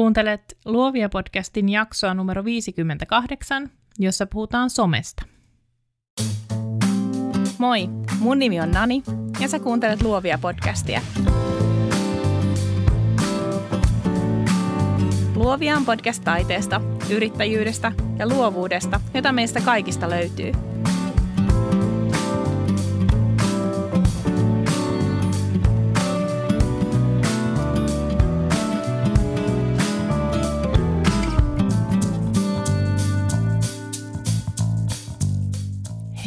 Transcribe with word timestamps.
Kuuntelet 0.00 0.58
Luovia 0.64 1.08
podcastin 1.08 1.68
jaksoa 1.68 2.14
numero 2.14 2.44
58, 2.44 3.70
jossa 3.98 4.26
puhutaan 4.26 4.70
somesta. 4.70 5.22
Moi, 7.58 7.88
mun 8.18 8.38
nimi 8.38 8.60
on 8.60 8.70
Nani 8.70 9.02
ja 9.40 9.48
sä 9.48 9.58
kuuntelet 9.58 10.02
Luovia 10.02 10.38
podcastia. 10.38 11.00
Luovia 15.34 15.76
on 15.76 15.84
podcast 15.84 16.24
taiteesta, 16.24 16.80
yrittäjyydestä 17.10 17.92
ja 18.18 18.28
luovuudesta, 18.28 19.00
jota 19.14 19.32
meistä 19.32 19.60
kaikista 19.60 20.10
löytyy– 20.10 20.52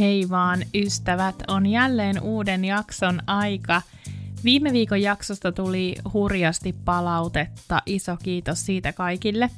Hei 0.03 0.30
vaan 0.30 0.63
ystävät, 0.75 1.35
on 1.48 1.66
jälleen 1.66 2.21
uuden 2.21 2.66
jakson 2.66 3.20
aika. 3.27 3.81
Viime 4.43 4.73
viikon 4.73 5.02
jaksosta 5.02 5.52
tuli 5.52 5.95
hurjasti 6.13 6.76
palautetta, 6.85 7.81
iso 7.85 8.17
kiitos 8.23 8.66
siitä 8.66 8.93
kaikille. 8.93 9.49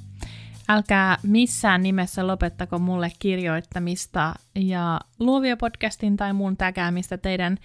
Älkää 0.70 1.18
missään 1.23 1.84
nimessä 1.84 2.27
lopettako 2.27 2.80
mulle 2.80 3.12
kirjoittamista 3.20 4.34
ja 4.55 4.99
luovia 5.20 5.58
podcastin 5.58 6.18
tai 6.18 6.34
muun 6.34 6.57
tägäämistä 6.57 7.18
teidän 7.18 7.57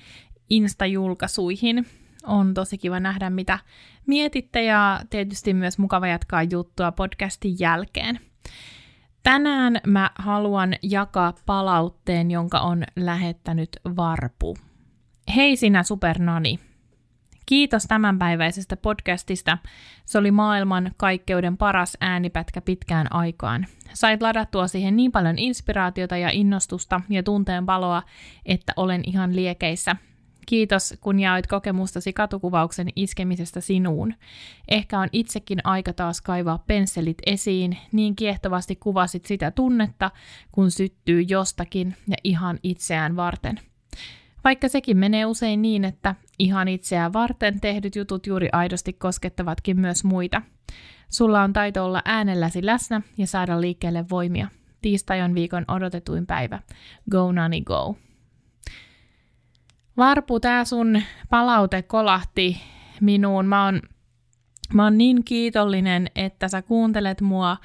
Insta-julkaisuihin. 0.50 1.86
On 2.26 2.54
tosi 2.54 2.78
kiva 2.78 3.00
nähdä, 3.00 3.30
mitä 3.30 3.58
mietitte 4.06 4.62
ja 4.62 5.00
tietysti 5.10 5.54
myös 5.54 5.78
mukava 5.78 6.06
jatkaa 6.06 6.42
juttua 6.42 6.92
podcastin 6.92 7.56
jälkeen. 7.58 8.20
Tänään 9.22 9.80
mä 9.86 10.10
haluan 10.14 10.74
jakaa 10.82 11.34
palautteen, 11.46 12.30
jonka 12.30 12.60
on 12.60 12.84
lähettänyt 12.96 13.68
Varpu. 13.96 14.56
Hei 15.36 15.56
sinä 15.56 15.82
supernani! 15.82 16.58
Kiitos 17.46 17.84
tämänpäiväisestä 17.88 18.76
podcastista. 18.76 19.58
Se 20.06 20.18
oli 20.18 20.30
maailman 20.30 20.90
kaikkeuden 20.96 21.56
paras 21.56 21.96
äänipätkä 22.00 22.60
pitkään 22.60 23.12
aikaan. 23.12 23.66
Sait 23.94 24.22
ladattua 24.22 24.68
siihen 24.68 24.96
niin 24.96 25.12
paljon 25.12 25.38
inspiraatiota 25.38 26.16
ja 26.16 26.30
innostusta 26.30 27.00
ja 27.08 27.22
tunteen 27.22 27.66
paloa, 27.66 28.02
että 28.46 28.72
olen 28.76 29.02
ihan 29.06 29.36
liekeissä– 29.36 29.96
Kiitos, 30.50 30.94
kun 31.00 31.20
jaoit 31.20 31.46
kokemustasi 31.46 32.12
katukuvauksen 32.12 32.88
iskemisestä 32.96 33.60
sinuun. 33.60 34.14
Ehkä 34.68 34.98
on 34.98 35.08
itsekin 35.12 35.58
aika 35.64 35.92
taas 35.92 36.20
kaivaa 36.20 36.64
pensselit 36.66 37.18
esiin, 37.26 37.78
niin 37.92 38.16
kiehtovasti 38.16 38.76
kuvasit 38.76 39.26
sitä 39.26 39.50
tunnetta, 39.50 40.10
kun 40.52 40.70
syttyy 40.70 41.20
jostakin 41.20 41.96
ja 42.08 42.16
ihan 42.24 42.58
itseään 42.62 43.16
varten. 43.16 43.60
Vaikka 44.44 44.68
sekin 44.68 44.96
menee 44.96 45.26
usein 45.26 45.62
niin, 45.62 45.84
että 45.84 46.14
ihan 46.38 46.68
itseään 46.68 47.12
varten 47.12 47.60
tehdyt 47.60 47.96
jutut 47.96 48.26
juuri 48.26 48.48
aidosti 48.52 48.92
koskettavatkin 48.92 49.80
myös 49.80 50.04
muita. 50.04 50.42
Sulla 51.08 51.42
on 51.42 51.52
taito 51.52 51.84
olla 51.84 52.02
äänelläsi 52.04 52.66
läsnä 52.66 53.02
ja 53.18 53.26
saada 53.26 53.60
liikkeelle 53.60 54.04
voimia. 54.10 54.48
Tiistai 54.82 55.22
on 55.22 55.34
viikon 55.34 55.64
odotetuin 55.68 56.26
päivä. 56.26 56.58
Go 57.10 57.32
Nani 57.32 57.60
Go! 57.60 57.96
Varpu, 60.00 60.40
tää 60.40 60.64
sun 60.64 61.02
palaute 61.30 61.82
kolahti 61.82 62.60
minuun. 63.00 63.46
Mä 63.46 63.64
oon, 63.64 63.82
mä 64.74 64.84
oon 64.84 64.98
niin 64.98 65.24
kiitollinen, 65.24 66.10
että 66.14 66.48
sä 66.48 66.62
kuuntelet 66.62 67.20
mua 67.20 67.56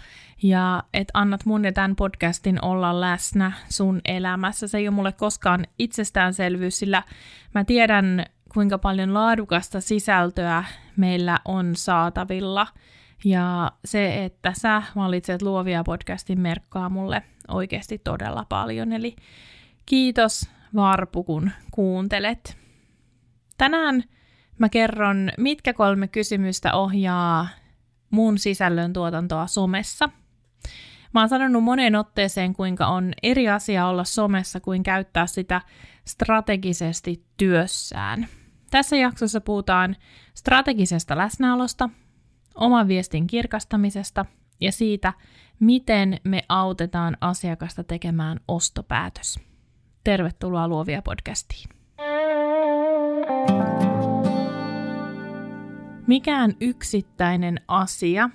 ja 0.43 0.83
että 0.93 1.11
annat 1.13 1.45
mun 1.45 1.65
ja 1.65 1.73
tämän 1.73 1.95
podcastin 1.95 2.65
olla 2.65 3.01
läsnä 3.01 3.51
sun 3.69 4.01
elämässä. 4.05 4.67
Se 4.67 4.77
ei 4.77 4.87
ole 4.87 4.95
mulle 4.95 5.11
koskaan 5.11 5.67
itsestäänselvyys, 5.79 6.79
sillä 6.79 7.03
mä 7.53 7.63
tiedän, 7.63 8.25
kuinka 8.53 8.77
paljon 8.77 9.13
laadukasta 9.13 9.81
sisältöä 9.81 10.63
meillä 10.97 11.39
on 11.45 11.75
saatavilla. 11.75 12.67
Ja 13.25 13.71
se, 13.85 14.25
että 14.25 14.53
sä 14.53 14.83
valitset 14.95 15.41
luovia 15.41 15.83
podcastin 15.83 16.39
merkkaa 16.39 16.89
mulle 16.89 17.23
oikeasti 17.47 17.97
todella 17.97 18.45
paljon. 18.49 18.93
Eli 18.93 19.15
kiitos 19.85 20.54
Varpu, 20.75 21.23
kun 21.23 21.51
kuuntelet. 21.71 22.57
Tänään 23.57 24.03
mä 24.57 24.69
kerron, 24.69 25.31
mitkä 25.37 25.73
kolme 25.73 26.07
kysymystä 26.07 26.73
ohjaa 26.73 27.47
mun 28.09 28.37
sisällön 28.37 28.93
tuotantoa 28.93 29.47
somessa. 29.47 30.09
Mä 31.13 31.19
oon 31.19 31.29
sanonut 31.29 31.63
moneen 31.63 31.95
otteeseen, 31.95 32.53
kuinka 32.53 32.87
on 32.87 33.13
eri 33.23 33.49
asia 33.49 33.87
olla 33.87 34.03
somessa 34.03 34.59
kuin 34.59 34.83
käyttää 34.83 35.27
sitä 35.27 35.61
strategisesti 36.05 37.25
työssään. 37.37 38.27
Tässä 38.71 38.95
jaksossa 38.95 39.41
puhutaan 39.41 39.95
strategisesta 40.33 41.17
läsnäolosta, 41.17 41.89
oman 42.55 42.87
viestin 42.87 43.27
kirkastamisesta 43.27 44.25
ja 44.61 44.71
siitä, 44.71 45.13
miten 45.59 46.19
me 46.23 46.43
autetaan 46.49 47.17
asiakasta 47.21 47.83
tekemään 47.83 48.39
ostopäätös. 48.47 49.39
Tervetuloa 50.05 50.67
Luovia 50.67 51.01
podcastiin. 51.01 51.69
Mikään 56.07 56.53
yksittäinen 56.61 57.61
asia 57.67 58.29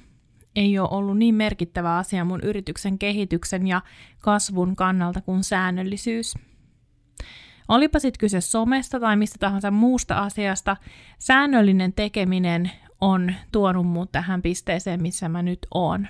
ei 0.56 0.78
ole 0.78 0.88
ollut 0.90 1.18
niin 1.18 1.34
merkittävä 1.34 1.96
asia 1.96 2.24
mun 2.24 2.40
yrityksen 2.42 2.98
kehityksen 2.98 3.66
ja 3.66 3.82
kasvun 4.20 4.76
kannalta 4.76 5.20
kuin 5.20 5.44
säännöllisyys. 5.44 6.34
Olipa 7.68 7.98
sitten 7.98 8.20
kyse 8.20 8.40
somesta 8.40 9.00
tai 9.00 9.16
mistä 9.16 9.38
tahansa 9.38 9.70
muusta 9.70 10.18
asiasta, 10.18 10.76
säännöllinen 11.18 11.92
tekeminen 11.92 12.70
on 13.00 13.34
tuonut 13.52 13.86
mut 13.86 14.12
tähän 14.12 14.42
pisteeseen, 14.42 15.02
missä 15.02 15.28
mä 15.28 15.42
nyt 15.42 15.66
oon. 15.74 16.08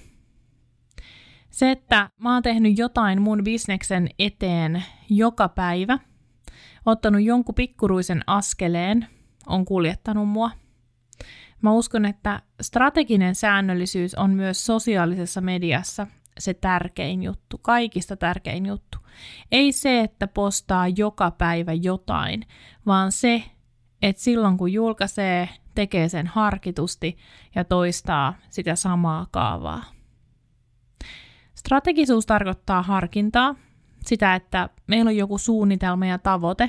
Se, 1.50 1.70
että 1.70 2.10
mä 2.18 2.34
oon 2.34 2.42
tehnyt 2.42 2.78
jotain 2.78 3.22
mun 3.22 3.44
bisneksen 3.44 4.08
eteen 4.18 4.82
joka 5.10 5.48
päivä, 5.48 5.98
ottanut 6.86 7.22
jonkun 7.22 7.54
pikkuruisen 7.54 8.22
askeleen, 8.26 9.06
on 9.46 9.64
kuljettanut 9.64 10.28
mua. 10.28 10.50
Mä 11.62 11.72
uskon, 11.72 12.04
että 12.04 12.42
strateginen 12.60 13.34
säännöllisyys 13.34 14.14
on 14.14 14.30
myös 14.30 14.66
sosiaalisessa 14.66 15.40
mediassa 15.40 16.06
se 16.38 16.54
tärkein 16.54 17.22
juttu, 17.22 17.58
kaikista 17.58 18.16
tärkein 18.16 18.66
juttu. 18.66 18.98
Ei 19.52 19.72
se, 19.72 20.00
että 20.00 20.26
postaa 20.26 20.88
joka 20.88 21.30
päivä 21.30 21.72
jotain, 21.72 22.46
vaan 22.86 23.12
se, 23.12 23.42
että 24.02 24.22
silloin 24.22 24.56
kun 24.56 24.72
julkaisee, 24.72 25.48
tekee 25.74 26.08
sen 26.08 26.26
harkitusti 26.26 27.16
ja 27.54 27.64
toistaa 27.64 28.34
sitä 28.50 28.76
samaa 28.76 29.26
kaavaa. 29.30 29.84
Strategisuus 31.54 32.26
tarkoittaa 32.26 32.82
harkintaa, 32.82 33.54
sitä, 34.06 34.34
että 34.34 34.68
meillä 34.86 35.08
on 35.08 35.16
joku 35.16 35.38
suunnitelma 35.38 36.06
ja 36.06 36.18
tavoite, 36.18 36.68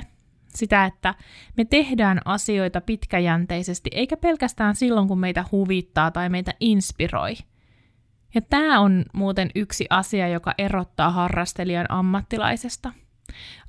sitä, 0.54 0.84
että 0.84 1.14
me 1.56 1.64
tehdään 1.64 2.20
asioita 2.24 2.80
pitkäjänteisesti, 2.80 3.90
eikä 3.92 4.16
pelkästään 4.16 4.76
silloin, 4.76 5.08
kun 5.08 5.20
meitä 5.20 5.44
huvittaa 5.52 6.10
tai 6.10 6.28
meitä 6.28 6.52
inspiroi. 6.60 7.34
Ja 8.34 8.40
tämä 8.40 8.80
on 8.80 9.04
muuten 9.12 9.50
yksi 9.54 9.86
asia, 9.90 10.28
joka 10.28 10.54
erottaa 10.58 11.10
harrastelijan 11.10 11.86
ammattilaisesta. 11.88 12.92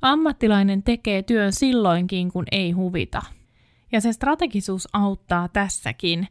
Ammattilainen 0.02 0.82
tekee 0.82 1.22
työn 1.22 1.52
silloinkin, 1.52 2.32
kun 2.32 2.44
ei 2.52 2.70
huvita. 2.70 3.22
Ja 3.92 4.00
se 4.00 4.12
strategisuus 4.12 4.88
auttaa 4.92 5.48
tässäkin. 5.48 6.28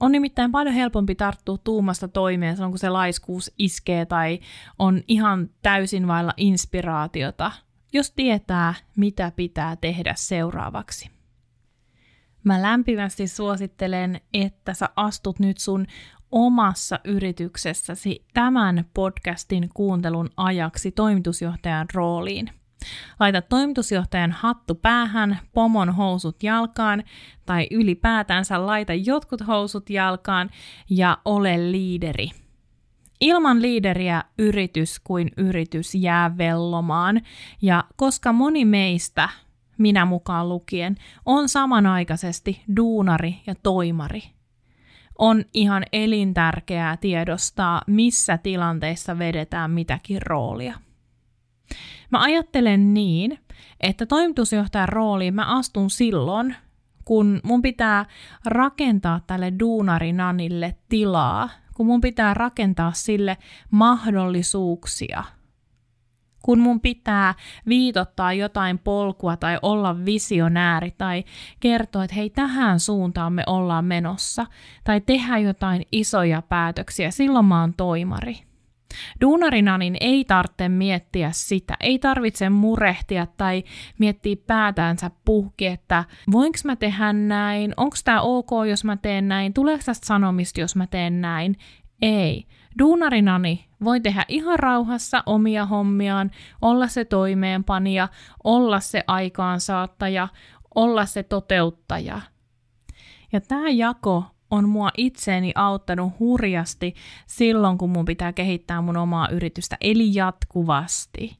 On 0.00 0.12
nimittäin 0.12 0.52
paljon 0.52 0.74
helpompi 0.74 1.14
tarttua 1.14 1.58
tuumasta 1.58 2.08
toimeen 2.08 2.56
silloin, 2.56 2.72
kun 2.72 2.78
se 2.78 2.90
laiskuus 2.90 3.52
iskee 3.58 4.06
tai 4.06 4.40
on 4.78 5.02
ihan 5.08 5.50
täysin 5.62 6.06
vailla 6.06 6.32
inspiraatiota, 6.36 7.52
jos 7.92 8.10
tietää, 8.10 8.74
mitä 8.96 9.32
pitää 9.36 9.76
tehdä 9.76 10.14
seuraavaksi. 10.16 11.10
Mä 12.44 12.62
lämpimästi 12.62 13.26
suosittelen, 13.26 14.20
että 14.34 14.74
sä 14.74 14.88
astut 14.96 15.38
nyt 15.38 15.58
sun 15.58 15.86
omassa 16.30 17.00
yrityksessäsi 17.04 18.24
tämän 18.34 18.84
podcastin 18.94 19.70
kuuntelun 19.74 20.30
ajaksi 20.36 20.92
toimitusjohtajan 20.92 21.86
rooliin– 21.94 22.50
Laita 23.20 23.42
toimitusjohtajan 23.42 24.32
hattu 24.32 24.74
päähän, 24.74 25.38
pomon 25.52 25.94
housut 25.94 26.42
jalkaan 26.42 27.04
tai 27.46 27.66
ylipäätänsä 27.70 28.66
laita 28.66 28.94
jotkut 28.94 29.46
housut 29.46 29.90
jalkaan 29.90 30.50
ja 30.90 31.18
ole 31.24 31.72
liideri. 31.72 32.30
Ilman 33.20 33.62
liideriä 33.62 34.22
yritys 34.38 35.00
kuin 35.04 35.30
yritys 35.36 35.94
jää 35.94 36.38
vellomaan, 36.38 37.20
ja 37.62 37.84
koska 37.96 38.32
moni 38.32 38.64
meistä, 38.64 39.28
minä 39.78 40.04
mukaan 40.04 40.48
lukien, 40.48 40.96
on 41.26 41.48
samanaikaisesti 41.48 42.62
duunari 42.76 43.34
ja 43.46 43.54
toimari, 43.62 44.22
on 45.18 45.44
ihan 45.54 45.84
elintärkeää 45.92 46.96
tiedostaa, 46.96 47.82
missä 47.86 48.38
tilanteissa 48.38 49.18
vedetään 49.18 49.70
mitäkin 49.70 50.22
roolia. 50.22 50.78
Mä 52.10 52.22
ajattelen 52.22 52.94
niin, 52.94 53.38
että 53.80 54.06
toimitusjohtajan 54.06 54.88
rooliin 54.88 55.34
mä 55.34 55.56
astun 55.56 55.90
silloin, 55.90 56.56
kun 57.04 57.40
mun 57.44 57.62
pitää 57.62 58.06
rakentaa 58.44 59.20
tälle 59.26 59.52
duunarinanille 59.60 60.76
tilaa, 60.88 61.50
kun 61.74 61.86
mun 61.86 62.00
pitää 62.00 62.34
rakentaa 62.34 62.92
sille 62.92 63.36
mahdollisuuksia– 63.70 65.24
kun 66.44 66.58
mun 66.58 66.80
pitää 66.80 67.34
viitottaa 67.68 68.32
jotain 68.32 68.78
polkua 68.78 69.36
tai 69.36 69.58
olla 69.62 70.04
visionääri 70.04 70.90
tai 70.90 71.24
kertoa, 71.60 72.04
että 72.04 72.16
hei 72.16 72.30
tähän 72.30 72.80
suuntaan 72.80 73.32
me 73.32 73.42
ollaan 73.46 73.84
menossa 73.84 74.46
tai 74.84 75.00
tehdä 75.00 75.38
jotain 75.38 75.82
isoja 75.92 76.42
päätöksiä, 76.42 77.10
silloin 77.10 77.44
mä 77.44 77.60
oon 77.60 77.74
toimari. 77.76 78.53
Duunarina 79.20 79.78
niin 79.78 79.96
ei 80.00 80.24
tarvitse 80.24 80.68
miettiä 80.68 81.30
sitä, 81.32 81.76
ei 81.80 81.98
tarvitse 81.98 82.50
murehtia 82.50 83.26
tai 83.36 83.64
miettiä 83.98 84.36
päätänsä 84.46 85.10
puhki, 85.24 85.66
että 85.66 86.04
voinko 86.32 86.58
mä 86.64 86.76
tehdä 86.76 87.12
näin, 87.12 87.74
onko 87.76 87.96
tämä 88.04 88.20
ok, 88.20 88.50
jos 88.68 88.84
mä 88.84 88.96
teen 88.96 89.28
näin, 89.28 89.54
tuleeko 89.54 89.82
tästä 89.86 90.06
sanomista, 90.06 90.60
jos 90.60 90.76
mä 90.76 90.86
teen 90.86 91.20
näin. 91.20 91.56
Ei. 92.02 92.46
Duunarinani 92.78 93.64
voi 93.84 94.00
tehdä 94.00 94.24
ihan 94.28 94.58
rauhassa 94.58 95.22
omia 95.26 95.66
hommiaan, 95.66 96.30
olla 96.62 96.88
se 96.88 97.04
toimeenpanija, 97.04 98.08
olla 98.44 98.80
se 98.80 99.04
aikaansaattaja, 99.06 100.28
olla 100.74 101.06
se 101.06 101.22
toteuttaja. 101.22 102.20
Ja 103.32 103.40
tämä 103.40 103.68
jako 103.68 104.24
on 104.54 104.68
mua 104.68 104.90
itseeni 104.96 105.52
auttanut 105.54 106.12
hurjasti 106.18 106.94
silloin, 107.26 107.78
kun 107.78 107.90
mun 107.90 108.04
pitää 108.04 108.32
kehittää 108.32 108.80
mun 108.80 108.96
omaa 108.96 109.28
yritystä, 109.28 109.76
eli 109.80 110.14
jatkuvasti. 110.14 111.38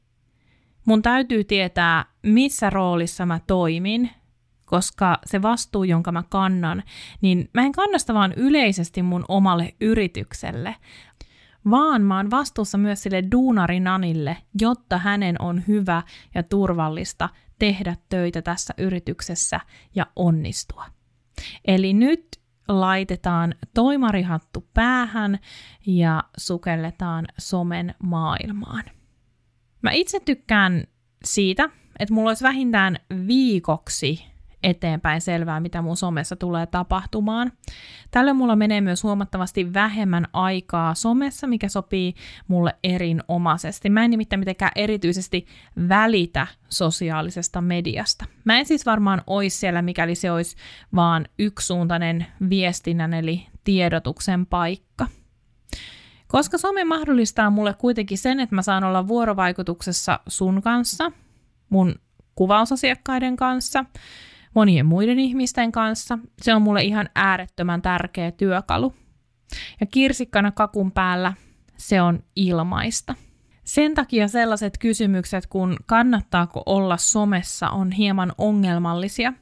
Mun 0.85 1.01
täytyy 1.01 1.43
tietää, 1.43 2.05
missä 2.23 2.69
roolissa 2.69 3.25
mä 3.25 3.39
toimin, 3.47 4.09
koska 4.65 5.19
se 5.25 5.41
vastuu, 5.41 5.83
jonka 5.83 6.11
mä 6.11 6.23
kannan, 6.29 6.83
niin 7.21 7.49
mä 7.53 7.61
en 7.61 7.71
kanna 7.71 7.97
sitä 7.97 8.13
vaan 8.13 8.33
yleisesti 8.33 9.01
mun 9.01 9.25
omalle 9.27 9.75
yritykselle, 9.81 10.75
vaan 11.69 12.01
mä 12.01 12.17
oon 12.17 12.31
vastuussa 12.31 12.77
myös 12.77 13.03
sille 13.03 13.23
duunarinanille, 13.31 14.37
jotta 14.61 14.97
hänen 14.97 15.41
on 15.41 15.63
hyvä 15.67 16.03
ja 16.35 16.43
turvallista 16.43 17.29
tehdä 17.59 17.95
töitä 18.09 18.41
tässä 18.41 18.73
yrityksessä 18.77 19.59
ja 19.95 20.07
onnistua. 20.15 20.85
Eli 21.65 21.93
nyt 21.93 22.27
laitetaan 22.67 23.55
toimarihattu 23.73 24.67
päähän 24.73 25.39
ja 25.85 26.23
sukelletaan 26.37 27.25
somen 27.39 27.95
maailmaan. 28.03 28.83
Mä 29.81 29.91
itse 29.91 30.19
tykkään 30.19 30.83
siitä, 31.23 31.69
että 31.99 32.13
mulla 32.13 32.29
olisi 32.29 32.43
vähintään 32.43 32.97
viikoksi 33.27 34.25
eteenpäin 34.65 35.21
selvää, 35.21 35.59
mitä 35.59 35.81
mun 35.81 35.97
somessa 35.97 36.35
tulee 36.35 36.65
tapahtumaan. 36.65 37.51
Tällä 38.11 38.33
mulla 38.33 38.55
menee 38.55 38.81
myös 38.81 39.03
huomattavasti 39.03 39.73
vähemmän 39.73 40.27
aikaa 40.33 40.95
somessa, 40.95 41.47
mikä 41.47 41.69
sopii 41.69 42.13
mulle 42.47 42.75
erinomaisesti. 42.83 43.89
Mä 43.89 44.03
en 44.03 44.11
nimittäin 44.11 44.39
mitenkään 44.39 44.71
erityisesti 44.75 45.45
välitä 45.89 46.47
sosiaalisesta 46.69 47.61
mediasta. 47.61 48.25
Mä 48.43 48.59
en 48.59 48.65
siis 48.65 48.85
varmaan 48.85 49.21
ois 49.27 49.59
siellä, 49.59 49.81
mikäli 49.81 50.15
se 50.15 50.31
olisi 50.31 50.55
vaan 50.95 51.25
yksisuuntainen 51.39 52.25
viestinnän 52.49 53.13
eli 53.13 53.47
tiedotuksen 53.63 54.45
paikka. 54.45 55.07
Koska 56.27 56.57
some 56.57 56.83
mahdollistaa 56.83 57.49
mulle 57.49 57.73
kuitenkin 57.73 58.17
sen, 58.17 58.39
että 58.39 58.55
mä 58.55 58.61
saan 58.61 58.83
olla 58.83 59.07
vuorovaikutuksessa 59.07 60.19
sun 60.27 60.61
kanssa, 60.61 61.11
mun 61.69 61.95
kuvausasiakkaiden 62.35 63.35
kanssa, 63.35 63.85
monien 64.55 64.85
muiden 64.85 65.19
ihmisten 65.19 65.71
kanssa. 65.71 66.19
Se 66.41 66.53
on 66.53 66.61
mulle 66.61 66.83
ihan 66.83 67.09
äärettömän 67.15 67.81
tärkeä 67.81 68.31
työkalu. 68.31 68.93
Ja 69.79 69.85
kirsikkana 69.85 70.51
kakun 70.51 70.91
päällä 70.91 71.33
se 71.77 72.01
on 72.01 72.23
ilmaista. 72.35 73.15
Sen 73.63 73.93
takia 73.93 74.27
sellaiset 74.27 74.77
kysymykset, 74.77 75.47
kun 75.47 75.75
kannattaako 75.85 76.63
olla 76.65 76.97
somessa, 76.97 77.69
on 77.69 77.91
hieman 77.91 78.31
ongelmallisia. 78.37 79.33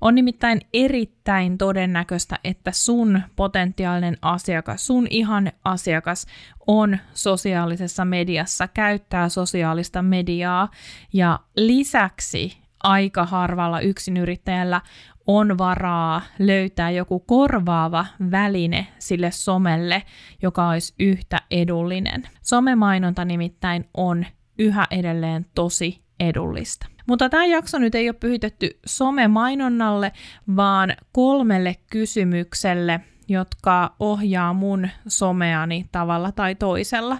On 0.00 0.14
nimittäin 0.14 0.60
erittäin 0.74 1.58
todennäköistä, 1.58 2.38
että 2.44 2.72
sun 2.72 3.22
potentiaalinen 3.36 4.16
asiakas, 4.22 4.86
sun 4.86 5.06
ihan 5.10 5.52
asiakas 5.64 6.26
on 6.66 6.98
sosiaalisessa 7.14 8.04
mediassa, 8.04 8.68
käyttää 8.68 9.28
sosiaalista 9.28 10.02
mediaa 10.02 10.68
ja 11.12 11.38
lisäksi 11.56 12.59
aika 12.82 13.24
harvalla 13.24 13.80
yksinyrittäjällä 13.80 14.80
on 15.26 15.58
varaa 15.58 16.22
löytää 16.38 16.90
joku 16.90 17.20
korvaava 17.20 18.06
väline 18.30 18.86
sille 18.98 19.30
somelle, 19.30 20.02
joka 20.42 20.68
olisi 20.68 20.94
yhtä 20.98 21.38
edullinen. 21.50 22.22
Somemainonta 22.42 23.24
nimittäin 23.24 23.88
on 23.94 24.26
yhä 24.58 24.86
edelleen 24.90 25.46
tosi 25.54 26.02
edullista. 26.20 26.86
Mutta 27.06 27.28
tämä 27.28 27.46
jakso 27.46 27.78
nyt 27.78 27.94
ei 27.94 28.08
ole 28.08 28.16
pyhitetty 28.20 28.78
somemainonnalle, 28.86 30.12
vaan 30.56 30.96
kolmelle 31.12 31.76
kysymykselle, 31.90 33.00
jotka 33.28 33.94
ohjaa 34.00 34.52
mun 34.52 34.88
someani 35.08 35.86
tavalla 35.92 36.32
tai 36.32 36.54
toisella. 36.54 37.18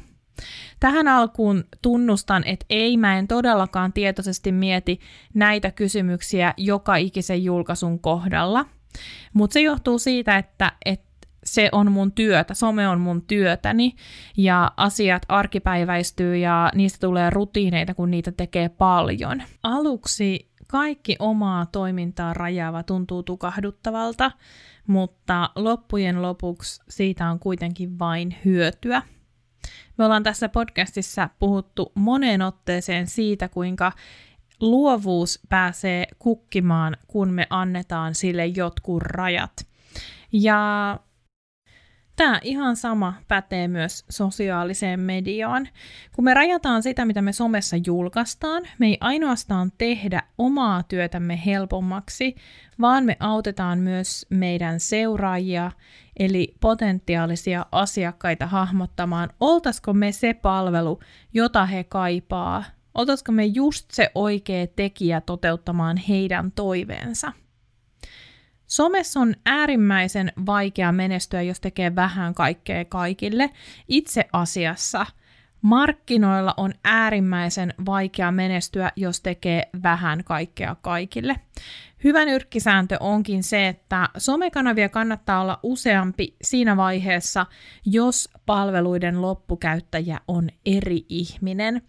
Tähän 0.81 1.09
alkuun 1.09 1.65
tunnustan, 1.83 2.45
että 2.47 2.67
ei 2.71 2.97
mä 2.97 3.19
en 3.19 3.29
todellakaan 3.29 3.93
tietoisesti 3.93 4.53
mieti 4.53 5.01
näitä 5.35 5.71
kysymyksiä 5.71 6.55
joka 6.57 6.97
ikisen 6.97 7.45
julkaisun 7.45 8.01
kohdalla, 8.01 8.67
mutta 9.33 9.55
se 9.55 9.61
johtuu 9.61 9.99
siitä, 9.99 10.39
että, 10.39 10.73
että 10.85 11.11
se 11.45 11.69
on 11.73 11.93
mun 11.93 12.13
työtä, 12.13 12.55
some 12.55 12.89
on 12.89 13.01
mun 13.01 13.23
työtäni 13.23 13.95
ja 14.37 14.73
asiat 14.77 15.23
arkipäiväistyy 15.29 16.37
ja 16.37 16.73
niistä 16.75 17.07
tulee 17.07 17.31
rutiineita, 17.31 17.95
kun 17.95 18.11
niitä 18.11 18.33
tekee 18.33 18.69
paljon. 18.69 19.43
Aluksi 19.63 20.51
kaikki 20.69 21.17
omaa 21.19 21.67
toimintaa 21.67 22.35
rajaava 22.35 22.83
tuntuu 22.83 23.23
tukahduttavalta, 23.23 24.31
mutta 24.87 25.51
loppujen 25.55 26.23
lopuksi 26.23 26.83
siitä 26.89 27.31
on 27.31 27.39
kuitenkin 27.39 27.99
vain 27.99 28.37
hyötyä. 28.45 29.03
Me 29.99 30.05
ollaan 30.05 30.23
tässä 30.23 30.49
podcastissa 30.49 31.29
puhuttu 31.39 31.93
moneen 31.95 32.43
otteeseen 32.43 33.07
siitä, 33.07 33.49
kuinka 33.49 33.93
luovuus 34.61 35.41
pääsee 35.49 36.07
kukkimaan, 36.19 36.97
kun 37.07 37.31
me 37.31 37.47
annetaan 37.51 38.15
sille 38.15 38.47
jotkut 38.47 39.03
rajat. 39.03 39.67
Ja 40.33 40.99
tämä 42.21 42.41
ihan 42.43 42.77
sama 42.77 43.15
pätee 43.29 43.69
myös 43.69 44.05
sosiaaliseen 44.09 45.01
mediaan. 45.01 45.69
Kun 46.15 46.25
me 46.25 46.35
rajataan 46.35 46.83
sitä, 46.83 47.05
mitä 47.05 47.23
me 47.23 47.33
somessa 47.33 47.77
julkaistaan, 47.87 48.63
me 48.79 48.87
ei 48.87 48.99
ainoastaan 49.01 49.73
tehdä 49.79 50.23
omaa 50.39 50.83
työtämme 50.83 51.43
helpommaksi, 51.47 52.35
vaan 52.81 53.05
me 53.05 53.17
autetaan 53.21 53.79
myös 53.79 54.27
meidän 54.31 54.81
seuraajia, 54.81 55.73
eli 56.19 56.55
potentiaalisia 56.61 57.67
asiakkaita 57.73 58.47
hahmottamaan, 58.47 59.31
oltaisiko 59.41 59.93
me 59.93 60.13
se 60.13 60.35
palvelu, 60.35 61.01
jota 61.35 61.67
he 61.67 61.85
kaipaa, 61.85 62.65
oltaisiko 62.95 63.33
me 63.33 63.45
just 63.45 63.91
se 63.91 64.11
oikea 64.15 64.67
tekijä 64.67 65.21
toteuttamaan 65.21 65.97
heidän 65.97 66.53
toiveensa. 66.53 67.33
Somessa 68.71 69.21
on 69.21 69.35
äärimmäisen 69.47 70.33
vaikea 70.47 70.93
menestyä, 70.93 71.43
jos 71.43 71.61
tekee 71.61 71.95
vähän 71.95 72.35
kaikkea 72.35 72.85
kaikille. 72.85 73.51
Itse 73.89 74.29
asiassa 74.33 75.07
markkinoilla 75.63 76.55
on 76.57 76.73
äärimmäisen 76.85 77.75
vaikea 77.87 78.33
menestyä, 78.33 78.93
jos 78.97 79.21
tekee 79.21 79.63
vähän 79.83 80.25
kaikkea 80.25 80.77
kaikille. 80.83 81.37
Hyvä 82.05 82.25
nyrkkisääntö 82.25 82.97
onkin 83.01 83.43
se, 83.43 83.69
että 83.69 84.09
somekanavia 84.17 84.89
kannattaa 84.89 85.41
olla 85.41 85.61
useampi 85.63 86.37
siinä 86.43 86.77
vaiheessa, 86.77 87.47
jos 87.85 88.29
palveluiden 88.47 89.23
loppukäyttäjä 89.23 90.21
on 90.29 90.49
eri 90.67 91.05
ihminen. 91.09 91.83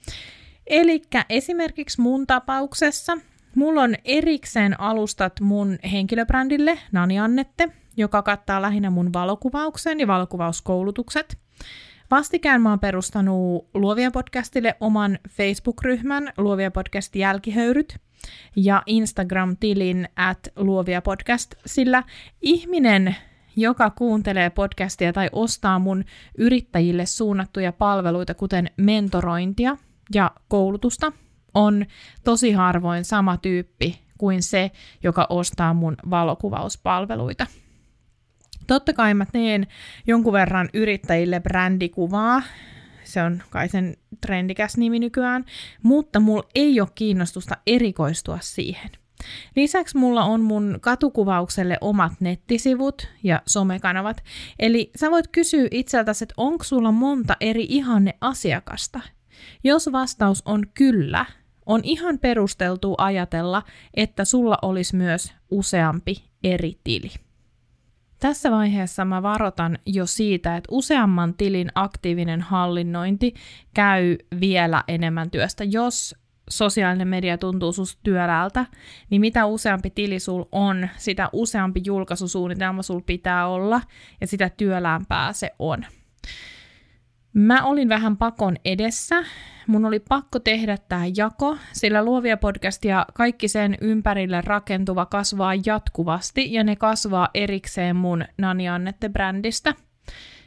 Eli 0.68 1.02
esimerkiksi 1.30 2.02
mun 2.02 2.28
tapauksessa 2.28 3.18
mulla 3.56 3.82
on 3.82 3.96
erikseen 4.06 4.80
alustat 4.80 5.40
mun 5.42 5.78
henkilöbrändille 5.92 6.80
Nani 6.92 7.20
Annette, 7.20 7.70
joka 7.98 8.22
kattaa 8.22 8.62
lähinnä 8.62 8.90
mun 8.90 9.14
valokuvauksen 9.14 10.00
ja 10.00 10.08
valokuvauskoulutukset. 10.08 11.38
Vastikään 12.12 12.62
mä 12.62 12.70
oon 12.70 12.80
perustanut 12.80 13.70
Luovia 13.74 14.12
podcastille 14.12 14.76
oman 14.80 15.20
Facebook-ryhmän 15.30 16.34
Luovia 16.38 16.72
podcast 16.72 17.16
jälkihöyryt– 17.16 17.96
ja 18.56 18.84
Instagram-tilin 18.86 20.10
at 20.16 20.40
luovia 20.56 21.02
podcast, 21.02 21.56
sillä 21.66 22.04
ihminen 22.42 23.16
joka 23.56 23.90
kuuntelee 23.90 24.50
podcastia 24.50 25.14
tai 25.14 25.30
ostaa 25.32 25.80
mun 25.80 26.04
yrittäjille 26.38 27.06
suunnattuja 27.06 27.72
palveluita, 27.72 28.34
kuten 28.34 28.72
mentorointia 28.78 29.78
ja 30.14 30.32
koulutusta, 30.48 31.12
on 31.54 31.86
tosi 32.24 32.52
harvoin 32.52 33.06
sama 33.06 33.38
tyyppi 33.38 34.02
kuin 34.18 34.44
se, 34.44 34.72
joka 35.04 35.28
ostaa 35.30 35.74
mun 35.74 35.98
valokuvauspalveluita. 36.10 37.48
Totta 38.68 38.94
kai 38.94 39.14
mä 39.14 39.26
teen 39.26 39.68
jonkun 40.08 40.34
verran 40.34 40.70
yrittäjille 40.74 41.40
brändikuvaa, 41.40 42.42
se 43.04 43.24
on 43.24 43.44
kai 43.50 43.70
sen 43.70 43.98
trendikäs 44.22 44.78
nimi 44.78 45.00
nykyään, 45.00 45.46
mutta 45.84 46.20
mulla 46.20 46.48
ei 46.56 46.82
ole 46.82 46.90
kiinnostusta 46.96 47.58
erikoistua 47.68 48.38
siihen. 48.42 48.90
Lisäksi 49.56 49.98
mulla 49.98 50.24
on 50.24 50.42
mun 50.42 50.78
katukuvaukselle 50.82 51.78
omat 51.82 52.14
nettisivut 52.20 53.08
ja 53.24 53.42
somekanavat, 53.46 54.24
eli 54.60 54.92
sä 54.96 55.12
voit 55.12 55.28
kysyä 55.28 55.68
itseltäsi, 55.72 56.24
että 56.24 56.34
onko 56.38 56.64
sulla 56.64 56.92
monta 56.92 57.38
eri 57.40 57.66
ihanne 57.70 58.14
asiakasta. 58.22 59.00
Jos 59.64 59.92
vastaus 59.92 60.42
on 60.46 60.68
kyllä, 60.74 61.26
on 61.66 61.82
ihan 61.84 62.20
perusteltu 62.20 62.96
ajatella, 62.98 63.64
että 63.94 64.26
sulla 64.26 64.58
olisi 64.62 64.96
myös 64.96 65.34
useampi 65.52 66.24
eri 66.44 66.78
tili. 66.84 67.12
Tässä 68.20 68.52
vaiheessa 68.52 69.06
mä 69.06 69.24
varotan 69.24 69.78
jo 69.86 70.06
siitä, 70.06 70.58
että 70.58 70.68
useamman 70.72 71.34
tilin 71.34 71.72
aktiivinen 71.76 72.42
hallinnointi 72.42 73.34
käy 73.74 74.18
vielä 74.40 74.84
enemmän 74.88 75.32
työstä. 75.32 75.64
Jos 75.64 76.16
sosiaalinen 76.50 77.08
media 77.08 77.38
tuntuu 77.38 77.72
susta 77.74 78.00
työläältä, 78.04 78.66
niin 79.10 79.22
mitä 79.22 79.46
useampi 79.46 79.90
tili 79.90 80.20
sul 80.20 80.44
on, 80.52 80.90
sitä 80.98 81.30
useampi 81.34 81.82
julkaisusuunnitelma 81.86 82.84
sul 82.84 83.02
pitää 83.06 83.48
olla 83.48 83.82
ja 84.22 84.28
sitä 84.28 84.50
työläämpää 84.50 85.34
se 85.34 85.52
on. 85.60 85.86
Mä 87.34 87.66
olin 87.66 87.90
vähän 87.90 88.18
pakon 88.18 88.56
edessä. 88.66 89.24
Mun 89.68 89.86
oli 89.86 90.00
pakko 90.00 90.40
tehdä 90.40 90.78
tämä 90.90 91.06
jako, 91.18 91.58
sillä 91.74 92.04
luovia 92.06 92.38
podcastia 92.38 93.06
kaikki 93.14 93.48
sen 93.48 93.78
ympärille 93.82 94.42
rakentuva 94.42 95.06
kasvaa 95.06 95.54
jatkuvasti 95.66 96.54
ja 96.54 96.64
ne 96.64 96.76
kasvaa 96.76 97.30
erikseen 97.34 97.96
mun 97.96 98.26
Nani 98.38 98.70
Annette-brändistä. 98.70 99.74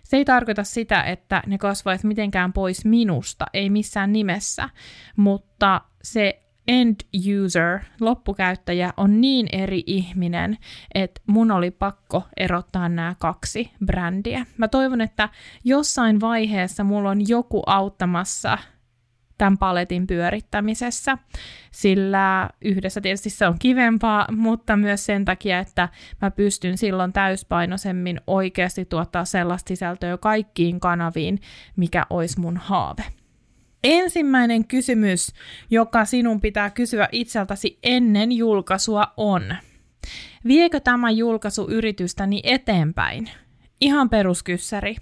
Se 0.03 0.17
ei 0.17 0.25
tarkoita 0.25 0.65
sitä, 0.65 1.03
että 1.03 1.43
ne 1.47 1.59
kasvaisi 1.59 2.07
mitenkään 2.07 2.53
pois 2.53 2.85
minusta, 2.85 3.47
ei 3.53 3.71
missään 3.71 4.13
nimessä, 4.13 4.69
mutta 5.17 5.81
se 6.03 6.44
end 6.69 6.97
user, 7.45 7.79
loppukäyttäjä, 8.01 8.93
on 8.97 9.21
niin 9.21 9.47
eri 9.53 9.83
ihminen, 9.87 10.59
että 10.95 11.21
mun 11.27 11.51
oli 11.51 11.71
pakko 11.71 12.23
erottaa 12.37 12.89
nämä 12.89 13.15
kaksi 13.19 13.71
brändiä. 13.87 14.47
Mä 14.59 14.69
toivon, 14.69 15.01
että 15.01 15.29
jossain 15.65 16.21
vaiheessa 16.21 16.85
mulla 16.85 17.11
on 17.11 17.29
joku 17.29 17.63
auttamassa 17.67 18.59
tämän 19.39 19.59
paletin 19.59 20.07
pyörittämisessä, 20.07 21.19
sillä 21.71 22.51
yhdessä 22.63 23.01
tietysti 23.01 23.31
se 23.31 23.47
on 23.47 23.59
kivempaa, 23.59 24.27
mutta 24.33 24.77
myös 24.77 25.07
sen 25.07 25.25
takia, 25.25 25.59
että 25.59 25.89
mä 26.23 26.31
pystyn 26.31 26.79
silloin 26.79 27.13
täyspainoisemmin 27.13 28.21
oikeasti 28.27 28.85
tuottaa 28.85 29.25
sellaista 29.25 29.69
sisältöä 29.69 30.19
kaikkiin 30.19 30.81
kanaviin, 30.81 31.41
mikä 31.77 32.07
olisi 32.11 32.41
mun 32.41 32.57
haave. 32.57 33.05
Ensimmäinen 33.85 34.65
kysymys, 34.65 35.33
joka 35.71 36.05
sinun 36.05 36.41
pitää 36.41 36.71
kysyä 36.71 37.09
itseltäsi 37.13 37.79
ennen 37.83 38.33
julkaisua 38.33 39.07
on, 39.17 39.57
viekö 40.47 40.81
tämä 40.81 41.11
julkaisu 41.11 41.67
yritystäni 41.71 42.41
eteenpäin? 42.45 43.31
Ihan 43.81 44.11
peruskyssäri. 44.11 44.97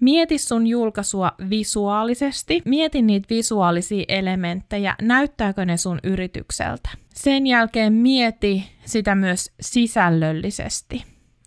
Mieti 0.00 0.38
sun 0.38 0.66
julkaisua 0.66 1.32
visuaalisesti, 1.50 2.62
mieti 2.64 3.02
niitä 3.02 3.26
visuaalisia 3.30 4.04
elementtejä, 4.08 4.94
näyttääkö 5.02 5.64
ne 5.64 5.76
sun 5.76 5.98
yritykseltä. 6.04 6.88
Sen 7.14 7.46
jälkeen 7.46 7.92
mieti 7.92 8.64
sitä 8.84 9.14
myös 9.14 9.52
sisällöllisesti. 9.60 11.04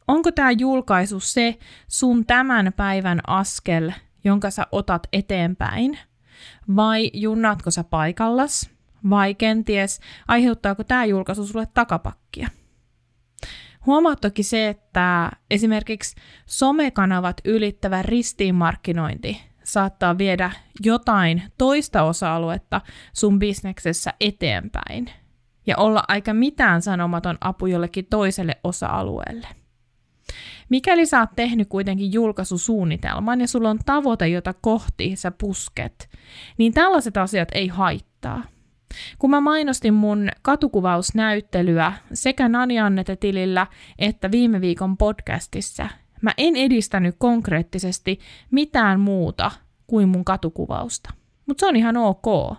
Onko 0.08 0.32
tämä 0.32 0.52
julkaisu 0.52 1.20
se 1.20 1.56
sun 1.88 2.26
tämän 2.26 2.74
päivän 2.74 3.20
askel, 3.28 3.92
jonka 4.24 4.50
sä 4.52 4.68
otat 4.72 5.08
eteenpäin? 5.14 6.00
Vai 6.76 7.12
junnaatko 7.14 7.72
sä 7.72 7.84
paikallas, 7.84 8.70
vai 9.10 9.36
kenties 9.36 10.00
aiheuttaako 10.28 10.84
tämä 10.84 11.06
julkaisu 11.06 11.48
sulle 11.48 11.68
takapakkia. 11.74 12.48
Huomaa 13.86 14.16
toki 14.16 14.44
se, 14.44 14.68
että 14.68 15.32
esimerkiksi 15.52 16.16
somekanavat 16.46 17.38
ylittävä 17.46 18.02
ristiinmarkkinointi 18.02 19.42
saattaa 19.64 20.18
viedä 20.18 20.52
jotain 20.84 21.44
toista 21.58 22.04
osa-aluetta 22.04 22.82
sun 23.14 23.40
bisneksessä 23.40 24.14
eteenpäin 24.20 25.10
ja 25.68 25.78
olla 25.78 26.04
aika 26.08 26.34
mitään 26.34 26.82
sanomaton 26.82 27.38
apu 27.42 27.66
jollekin 27.66 28.06
toiselle 28.06 28.58
osa-alueelle. 28.64 29.48
Mikäli 30.70 31.06
sä 31.06 31.20
oot 31.20 31.30
tehnyt 31.36 31.70
kuitenkin 31.70 32.14
julkaisusuunnitelman 32.14 33.42
ja 33.42 33.48
sulla 33.48 33.70
on 33.70 33.80
tavoite, 33.86 34.28
jota 34.28 34.54
kohti 34.54 35.16
sä 35.16 35.32
pusket, 35.32 36.10
niin 36.58 36.74
tällaiset 36.74 37.18
asiat 37.18 37.50
ei 37.52 37.68
haittaa. 37.68 38.44
Kun 39.20 39.30
mä 39.30 39.42
mainostin 39.42 39.94
mun 39.94 40.30
katukuvausnäyttelyä 40.42 41.94
sekä 42.14 42.50
Nani 42.50 42.76
tilillä 43.20 43.68
että 44.00 44.32
viime 44.32 44.62
viikon 44.62 44.98
podcastissa, 44.98 45.88
mä 46.22 46.32
en 46.38 46.56
edistänyt 46.56 47.16
konkreettisesti 47.18 48.20
mitään 48.52 49.00
muuta 49.00 49.52
kuin 49.88 50.10
mun 50.10 50.26
katukuvausta. 50.26 51.10
Mutta 51.46 51.60
se 51.60 51.68
on 51.68 51.76
ihan 51.76 51.98
ok, 51.98 52.56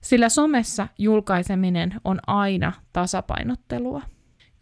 sillä 0.00 0.28
somessa 0.28 0.88
julkaiseminen 0.98 1.94
on 2.04 2.18
aina 2.26 2.72
tasapainottelua. 2.92 4.13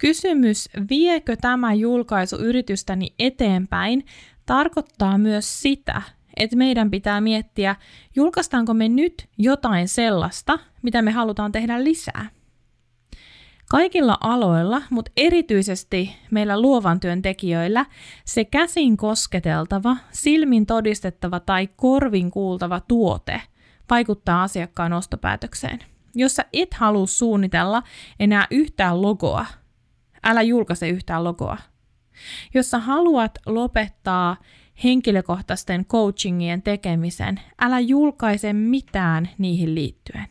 Kysymys, 0.03 0.69
viekö 0.91 1.37
tämä 1.37 1.75
julkaisu 1.75 2.37
yritystäni 2.37 3.15
eteenpäin, 3.19 4.07
tarkoittaa 4.47 5.19
myös 5.19 5.63
sitä, 5.63 6.03
että 6.37 6.57
meidän 6.57 6.91
pitää 6.91 7.21
miettiä, 7.21 7.77
julkaistaanko 8.17 8.75
me 8.75 8.89
nyt 8.89 9.29
jotain 9.39 9.89
sellaista, 9.89 10.59
mitä 10.83 11.03
me 11.03 11.11
halutaan 11.11 11.53
tehdä 11.53 11.85
lisää. 11.85 12.31
Kaikilla 13.71 14.19
aloilla, 14.21 14.83
mutta 14.91 15.13
erityisesti 15.17 16.17
meillä 16.31 16.61
luovan 16.61 17.01
työn 17.01 17.23
tekijöillä, 17.23 17.87
se 18.25 18.45
käsin 18.45 18.97
kosketeltava, 18.97 19.97
silmin 20.11 20.67
todistettava 20.67 21.41
tai 21.41 21.69
korvin 21.77 22.31
kuultava 22.31 22.81
tuote 22.81 23.43
vaikuttaa 23.91 24.43
asiakkaan 24.43 24.93
ostopäätökseen. 24.93 25.79
Jos 26.15 26.37
sä 26.37 26.45
et 26.53 26.75
halua 26.75 27.07
suunnitella 27.07 27.83
enää 28.21 28.47
yhtään 28.51 29.03
logoa 29.03 29.47
älä 30.25 30.43
julkaise 30.43 30.89
yhtään 30.89 31.25
logoa. 31.25 31.57
Jos 32.55 32.71
sä 32.71 32.79
haluat 32.79 33.39
lopettaa 33.47 34.37
henkilökohtaisten 34.85 35.85
coachingien 35.85 36.63
tekemisen, 36.63 37.41
älä 37.61 37.81
julkaise 37.81 38.53
mitään 38.53 39.31
niihin 39.39 39.75
liittyen. 39.75 40.27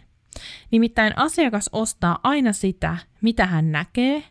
Nimittäin 0.71 1.17
asiakas 1.17 1.69
ostaa 1.73 2.19
aina 2.23 2.53
sitä, 2.53 2.97
mitä 3.21 3.45
hän 3.45 3.71
näkee, 3.71 4.23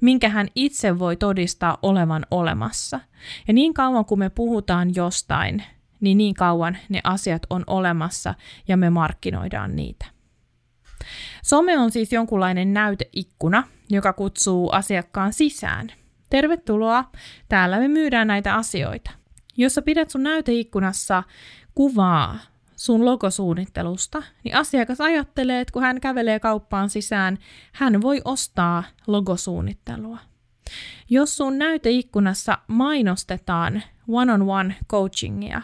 minkä 0.00 0.28
hän 0.28 0.48
itse 0.54 0.98
voi 0.98 1.16
todistaa 1.16 1.78
olevan 1.82 2.26
olemassa. 2.30 3.00
Ja 3.48 3.54
niin 3.54 3.74
kauan 3.74 4.04
kuin 4.04 4.18
me 4.18 4.30
puhutaan 4.30 4.94
jostain, 4.94 5.62
niin 6.00 6.18
niin 6.18 6.34
kauan 6.34 6.78
ne 6.88 7.00
asiat 7.04 7.42
on 7.50 7.64
olemassa 7.66 8.34
ja 8.68 8.76
me 8.76 8.90
markkinoidaan 8.90 9.76
niitä. 9.76 10.06
Some 11.42 11.78
on 11.78 11.90
siis 11.90 12.12
jonkunlainen 12.12 12.72
näyteikkuna, 12.72 13.64
joka 13.94 14.12
kutsuu 14.12 14.70
asiakkaan 14.70 15.32
sisään. 15.32 15.88
Tervetuloa, 16.30 17.04
täällä 17.48 17.78
me 17.78 17.88
myydään 17.88 18.26
näitä 18.26 18.54
asioita. 18.54 19.10
Jos 19.56 19.74
sä 19.74 19.82
pidät 19.82 20.10
sun 20.10 20.22
näyteikkunassa 20.22 21.22
kuvaa 21.74 22.38
sun 22.76 23.04
logosuunnittelusta, 23.04 24.22
niin 24.44 24.56
asiakas 24.56 25.00
ajattelee, 25.00 25.60
että 25.60 25.72
kun 25.72 25.82
hän 25.82 26.00
kävelee 26.00 26.40
kauppaan 26.40 26.90
sisään, 26.90 27.38
hän 27.72 28.02
voi 28.02 28.20
ostaa 28.24 28.84
logosuunnittelua. 29.06 30.18
Jos 31.10 31.36
sun 31.36 31.58
näyteikkunassa 31.58 32.58
mainostetaan 32.68 33.82
one-on-one 34.08 34.74
coachingia, 34.90 35.62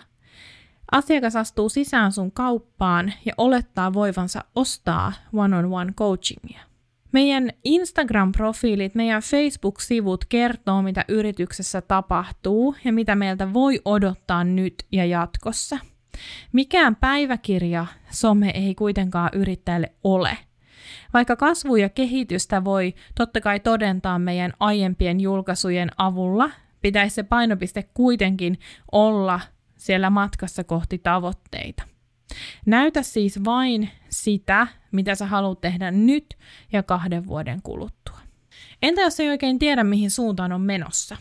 Asiakas 0.92 1.36
astuu 1.36 1.68
sisään 1.68 2.12
sun 2.12 2.32
kauppaan 2.32 3.12
ja 3.24 3.32
olettaa 3.38 3.92
voivansa 3.92 4.44
ostaa 4.54 5.12
one-on-one 5.32 5.92
coachingia. 5.92 6.67
Meidän 7.12 7.50
Instagram-profiilit, 7.64 8.94
meidän 8.94 9.22
Facebook-sivut 9.22 10.24
kertoo, 10.24 10.82
mitä 10.82 11.04
yrityksessä 11.08 11.80
tapahtuu 11.80 12.76
ja 12.84 12.92
mitä 12.92 13.14
meiltä 13.14 13.52
voi 13.52 13.80
odottaa 13.84 14.44
nyt 14.44 14.74
ja 14.92 15.04
jatkossa. 15.04 15.78
Mikään 16.52 16.96
päiväkirja 16.96 17.86
some 18.10 18.50
ei 18.50 18.74
kuitenkaan 18.74 19.30
yrittäjälle 19.32 19.92
ole. 20.04 20.38
Vaikka 21.14 21.36
kasvu 21.36 21.76
ja 21.76 21.88
kehitystä 21.88 22.64
voi 22.64 22.94
totta 23.14 23.40
kai 23.40 23.60
todentaa 23.60 24.18
meidän 24.18 24.52
aiempien 24.60 25.20
julkaisujen 25.20 25.90
avulla, 25.96 26.50
pitäisi 26.80 27.14
se 27.14 27.22
painopiste 27.22 27.82
kuitenkin 27.82 28.58
olla 28.92 29.40
siellä 29.76 30.10
matkassa 30.10 30.64
kohti 30.64 30.98
tavoitteita. 30.98 31.82
Näytä 32.66 33.02
siis 33.02 33.44
vain 33.44 33.90
sitä, 34.08 34.66
mitä 34.92 35.14
sä 35.14 35.26
haluat 35.26 35.60
tehdä 35.60 35.90
nyt 35.90 36.36
ja 36.72 36.82
kahden 36.82 37.26
vuoden 37.26 37.62
kuluttua. 37.62 38.18
Entä 38.82 39.00
jos 39.00 39.20
ei 39.20 39.28
oikein 39.28 39.58
tiedä, 39.58 39.84
mihin 39.84 40.10
suuntaan 40.10 40.52
on 40.52 40.60
menossa? 40.60 41.16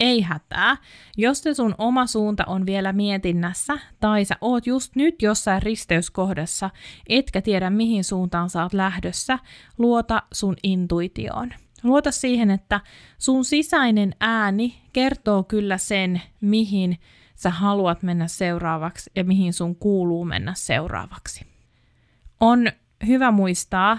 Ei 0.00 0.20
hätää, 0.20 0.76
jos 1.16 1.42
se 1.42 1.54
sun 1.54 1.74
oma 1.78 2.06
suunta 2.06 2.44
on 2.46 2.66
vielä 2.66 2.92
mietinnässä, 2.92 3.78
tai 4.00 4.24
sä 4.24 4.34
oot 4.40 4.66
just 4.66 4.96
nyt 4.96 5.22
jossain 5.22 5.62
risteyskohdassa, 5.62 6.70
etkä 7.08 7.42
tiedä 7.42 7.70
mihin 7.70 8.04
suuntaan 8.04 8.50
sä 8.50 8.62
oot 8.62 8.72
lähdössä, 8.72 9.38
luota 9.78 10.22
sun 10.32 10.56
intuitioon. 10.62 11.52
Luota 11.82 12.10
siihen, 12.10 12.50
että 12.50 12.80
sun 13.18 13.44
sisäinen 13.44 14.14
ääni 14.20 14.74
kertoo 14.92 15.42
kyllä 15.42 15.78
sen, 15.78 16.22
mihin 16.40 16.98
sä 17.34 17.50
haluat 17.50 18.02
mennä 18.02 18.26
seuraavaksi 18.26 19.10
ja 19.16 19.24
mihin 19.24 19.52
sun 19.52 19.76
kuuluu 19.76 20.24
mennä 20.24 20.52
seuraavaksi. 20.56 21.46
On 22.40 22.66
hyvä 23.06 23.30
muistaa, 23.30 23.98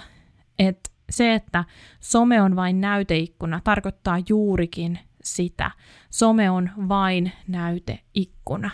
että 0.59 0.89
se, 1.09 1.33
että 1.33 1.63
some 1.99 2.41
on 2.41 2.55
vain 2.55 2.81
näyteikkuna, 2.81 3.61
tarkoittaa 3.63 4.17
juurikin 4.29 4.99
sitä. 5.23 5.71
Some 6.09 6.49
on 6.49 6.69
vain 6.89 7.31
näyteikkuna. 7.47 8.69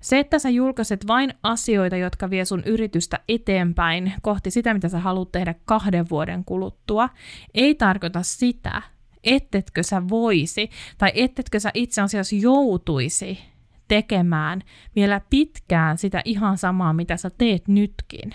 Se, 0.00 0.18
että 0.18 0.38
sä 0.38 0.50
julkaiset 0.50 1.06
vain 1.06 1.34
asioita, 1.42 1.96
jotka 1.96 2.30
vie 2.30 2.44
sun 2.44 2.62
yritystä 2.66 3.18
eteenpäin 3.28 4.12
kohti 4.22 4.50
sitä, 4.50 4.74
mitä 4.74 4.88
sä 4.88 4.98
haluat 4.98 5.32
tehdä 5.32 5.54
kahden 5.64 6.10
vuoden 6.10 6.44
kuluttua, 6.44 7.08
ei 7.54 7.74
tarkoita 7.74 8.22
sitä, 8.22 8.82
ettetkö 9.24 9.82
sä 9.82 10.08
voisi 10.08 10.70
tai 10.98 11.12
ettetkö 11.14 11.60
sä 11.60 11.70
itse 11.74 12.02
asiassa 12.02 12.36
joutuisi 12.36 13.51
tekemään 13.92 14.62
vielä 14.96 15.20
pitkään 15.30 15.98
sitä 15.98 16.22
ihan 16.24 16.58
samaa, 16.58 16.92
mitä 16.92 17.16
sä 17.16 17.30
teet 17.30 17.68
nytkin. 17.68 18.34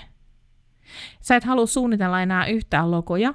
Sä 1.21 1.35
et 1.35 1.43
halua 1.43 1.65
suunnitella 1.65 2.21
enää 2.21 2.45
yhtään 2.45 2.91
logoja. 2.91 3.33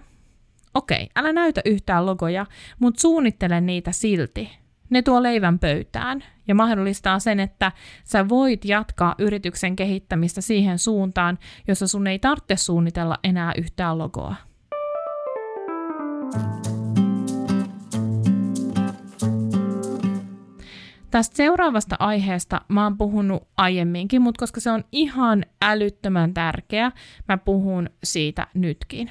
Okei, 0.74 1.08
älä 1.16 1.32
näytä 1.32 1.60
yhtään 1.64 2.06
logoja, 2.06 2.46
mutta 2.80 3.00
suunnittele 3.00 3.60
niitä 3.60 3.92
silti. 3.92 4.58
Ne 4.90 5.02
tuo 5.02 5.22
leivän 5.22 5.58
pöytään 5.58 6.24
ja 6.48 6.54
mahdollistaa 6.54 7.18
sen, 7.18 7.40
että 7.40 7.72
sä 8.04 8.28
voit 8.28 8.64
jatkaa 8.64 9.14
yrityksen 9.18 9.76
kehittämistä 9.76 10.40
siihen 10.40 10.78
suuntaan, 10.78 11.38
jossa 11.68 11.86
sun 11.86 12.06
ei 12.06 12.18
tarvitse 12.18 12.56
suunnitella 12.56 13.18
enää 13.24 13.52
yhtään 13.58 13.98
logoa. 13.98 14.34
Tästä 21.12 21.36
seuraavasta 21.36 21.96
aiheesta 21.98 22.60
mä 22.68 22.84
oon 22.84 22.98
puhunut 22.98 23.48
aiemminkin, 23.56 24.22
mutta 24.22 24.38
koska 24.38 24.60
se 24.60 24.70
on 24.70 24.84
ihan 24.92 25.44
älyttömän 25.62 26.34
tärkeä, 26.34 26.92
mä 27.28 27.38
puhun 27.38 27.90
siitä 28.04 28.46
nytkin. 28.54 29.10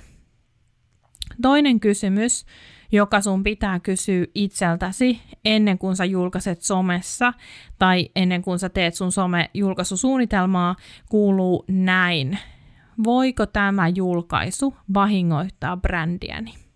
Toinen 1.42 1.80
kysymys, 1.80 2.46
joka 2.92 3.22
sun 3.22 3.44
pitää 3.44 3.80
kysyä 3.80 4.26
itseltäsi 4.36 5.22
ennen 5.46 5.78
kuin 5.78 5.96
sä 5.96 6.06
julkaiset 6.06 6.62
somessa 6.62 7.34
tai 7.80 8.10
ennen 8.16 8.42
kuin 8.42 8.60
sä 8.60 8.70
teet 8.70 8.96
sun 8.96 9.12
some-julkaisusuunnitelmaa, 9.12 10.76
kuuluu 11.10 11.66
näin. 11.68 12.40
Voiko 13.04 13.46
tämä 13.46 13.88
julkaisu 13.88 14.76
vahingoittaa 14.94 15.78
brändiäni? 15.78 16.71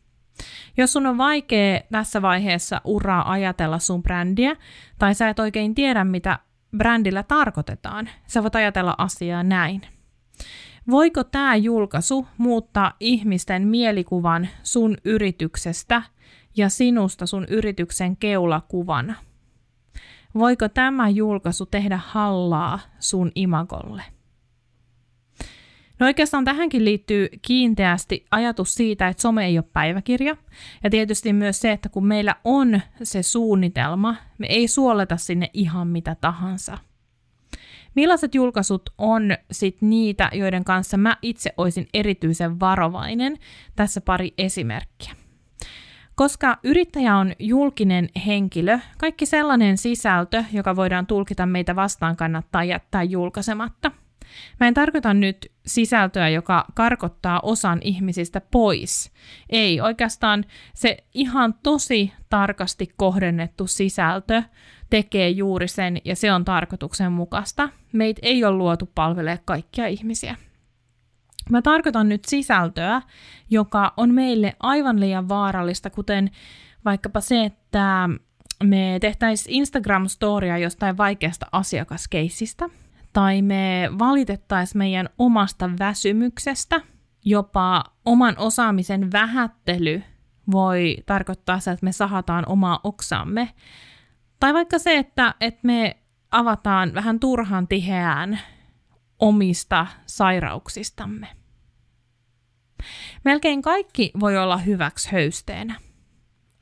Jos 0.78 0.94
sun 0.94 1.06
on 1.06 1.18
vaikea 1.18 1.80
tässä 1.92 2.22
vaiheessa 2.22 2.82
uraa 2.84 3.32
ajatella 3.32 3.80
sun 3.80 4.04
brändiä, 4.04 4.56
tai 5.00 5.16
sä 5.16 5.30
et 5.30 5.40
oikein 5.40 5.76
tiedä, 5.76 6.04
mitä 6.04 6.40
brändillä 6.78 7.24
tarkoitetaan, 7.24 8.10
sä 8.28 8.44
voit 8.44 8.56
ajatella 8.56 8.96
asiaa 8.98 9.44
näin. 9.44 9.82
Voiko 10.90 11.24
tämä 11.24 11.56
julkaisu 11.56 12.28
muuttaa 12.38 12.94
ihmisten 13.00 13.68
mielikuvan 13.68 14.48
sun 14.64 14.98
yrityksestä 15.06 16.02
ja 16.58 16.70
sinusta 16.70 17.26
sun 17.26 17.46
yrityksen 17.50 18.18
keulakuvana? 18.18 19.16
Voiko 20.36 20.70
tämä 20.70 21.10
julkaisu 21.10 21.66
tehdä 21.66 22.00
hallaa 22.06 22.80
sun 23.00 23.32
imagolle? 23.36 24.15
No 26.00 26.06
oikeastaan 26.06 26.46
tähänkin 26.46 26.86
liittyy 26.86 27.30
kiinteästi 27.42 28.26
ajatus 28.32 28.76
siitä, 28.76 29.08
että 29.08 29.22
some 29.22 29.46
ei 29.46 29.58
ole 29.58 29.66
päiväkirja. 29.74 30.38
Ja 30.84 30.90
tietysti 30.90 31.34
myös 31.34 31.60
se, 31.60 31.72
että 31.72 31.90
kun 31.90 32.06
meillä 32.06 32.36
on 32.44 32.82
se 33.04 33.24
suunnitelma, 33.24 34.16
me 34.38 34.48
ei 34.50 34.68
suoleta 34.68 35.18
sinne 35.18 35.50
ihan 35.54 35.88
mitä 35.88 36.16
tahansa. 36.22 36.78
Millaiset 37.96 38.36
julkaisut 38.36 38.90
on 38.98 39.38
sit 39.52 39.82
niitä, 39.82 40.30
joiden 40.34 40.64
kanssa 40.64 40.98
mä 40.98 41.18
itse 41.22 41.54
olisin 41.58 41.88
erityisen 41.94 42.60
varovainen? 42.60 43.38
Tässä 43.76 44.02
pari 44.02 44.34
esimerkkiä. 44.38 45.12
Koska 46.16 46.58
yrittäjä 46.64 47.18
on 47.18 47.34
julkinen 47.40 48.10
henkilö, 48.26 48.80
kaikki 48.98 49.26
sellainen 49.26 49.78
sisältö, 49.78 50.44
joka 50.54 50.76
voidaan 50.76 51.08
tulkita 51.08 51.46
meitä 51.46 51.76
vastaan, 51.76 52.16
kannattaa 52.16 52.64
jättää 52.64 53.04
julkaisematta– 53.04 53.92
Mä 54.60 54.68
en 54.68 54.74
tarkoita 54.74 55.14
nyt 55.14 55.52
sisältöä, 55.66 56.30
joka 56.30 56.66
karkottaa 56.74 57.40
osan 57.44 57.80
ihmisistä 57.84 58.42
pois. 58.52 59.12
Ei, 59.50 59.82
oikeastaan 59.82 60.46
se 60.74 60.98
ihan 61.14 61.54
tosi 61.64 62.14
tarkasti 62.30 62.90
kohdennettu 62.98 63.68
sisältö 63.68 64.44
tekee 64.90 65.30
juuri 65.30 65.68
sen, 65.68 65.98
ja 66.06 66.16
se 66.16 66.34
on 66.34 66.46
tarkoituksenmukaista. 66.46 67.70
Meitä 67.94 68.20
ei 68.24 68.44
ole 68.44 68.56
luotu 68.56 68.92
palvelee 68.96 69.40
kaikkia 69.46 69.88
ihmisiä. 69.88 70.36
Mä 71.50 71.62
tarkoitan 71.62 72.10
nyt 72.10 72.26
sisältöä, 72.26 73.02
joka 73.50 73.94
on 73.98 74.14
meille 74.14 74.56
aivan 74.60 75.00
liian 75.00 75.30
vaarallista, 75.30 75.90
kuten 75.90 76.32
vaikkapa 76.86 77.22
se, 77.22 77.44
että 77.44 78.10
me 78.64 78.98
tehtäisiin 79.02 79.64
Instagram-storia 79.64 80.58
jostain 80.58 80.98
vaikeasta 80.98 81.46
asiakaskeissistä– 81.52 82.70
tai 83.16 83.42
me 83.42 83.90
valitettaisiin 84.00 84.78
meidän 84.78 85.10
omasta 85.18 85.70
väsymyksestä, 85.80 86.82
jopa 87.26 87.84
oman 88.06 88.36
osaamisen 88.38 89.12
vähättely 89.12 90.04
voi 90.52 90.98
tarkoittaa 91.06 91.60
se, 91.60 91.72
että 91.72 91.84
me 91.84 91.92
sahataan 91.92 92.44
omaa 92.48 92.80
oksamme. 92.84 93.54
Tai 94.40 94.54
vaikka 94.54 94.80
se, 94.80 94.98
että, 94.98 95.36
että 95.42 95.60
me 95.64 95.98
avataan 96.32 96.94
vähän 96.94 97.20
turhan 97.20 97.68
tiheään 97.68 98.40
omista 99.20 99.88
sairauksistamme. 100.06 101.28
Melkein 103.26 103.62
kaikki 103.62 104.12
voi 104.20 104.38
olla 104.38 104.58
hyväksi 104.58 105.12
höysteenä. 105.12 105.76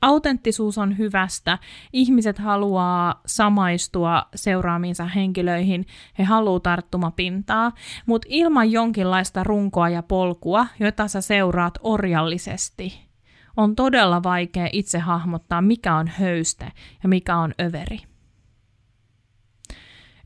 Autenttisuus 0.04 0.78
on 0.78 0.98
hyvästä. 0.98 1.58
Ihmiset 1.92 2.38
haluaa 2.38 3.20
samaistua 3.26 4.22
seuraamiinsa 4.34 5.04
henkilöihin. 5.04 5.86
He 6.18 6.24
haluaa 6.24 6.60
tarttumapintaa, 6.60 7.72
mutta 8.06 8.28
ilman 8.30 8.72
jonkinlaista 8.72 9.44
runkoa 9.44 9.88
ja 9.88 10.02
polkua, 10.02 10.66
jota 10.80 11.08
sä 11.08 11.20
seuraat 11.20 11.78
orjallisesti, 11.82 13.00
on 13.56 13.76
todella 13.76 14.22
vaikea 14.22 14.68
itse 14.72 14.98
hahmottaa, 14.98 15.62
mikä 15.62 15.96
on 15.96 16.08
höyste 16.08 16.72
ja 17.02 17.08
mikä 17.08 17.36
on 17.36 17.54
överi. 17.62 17.98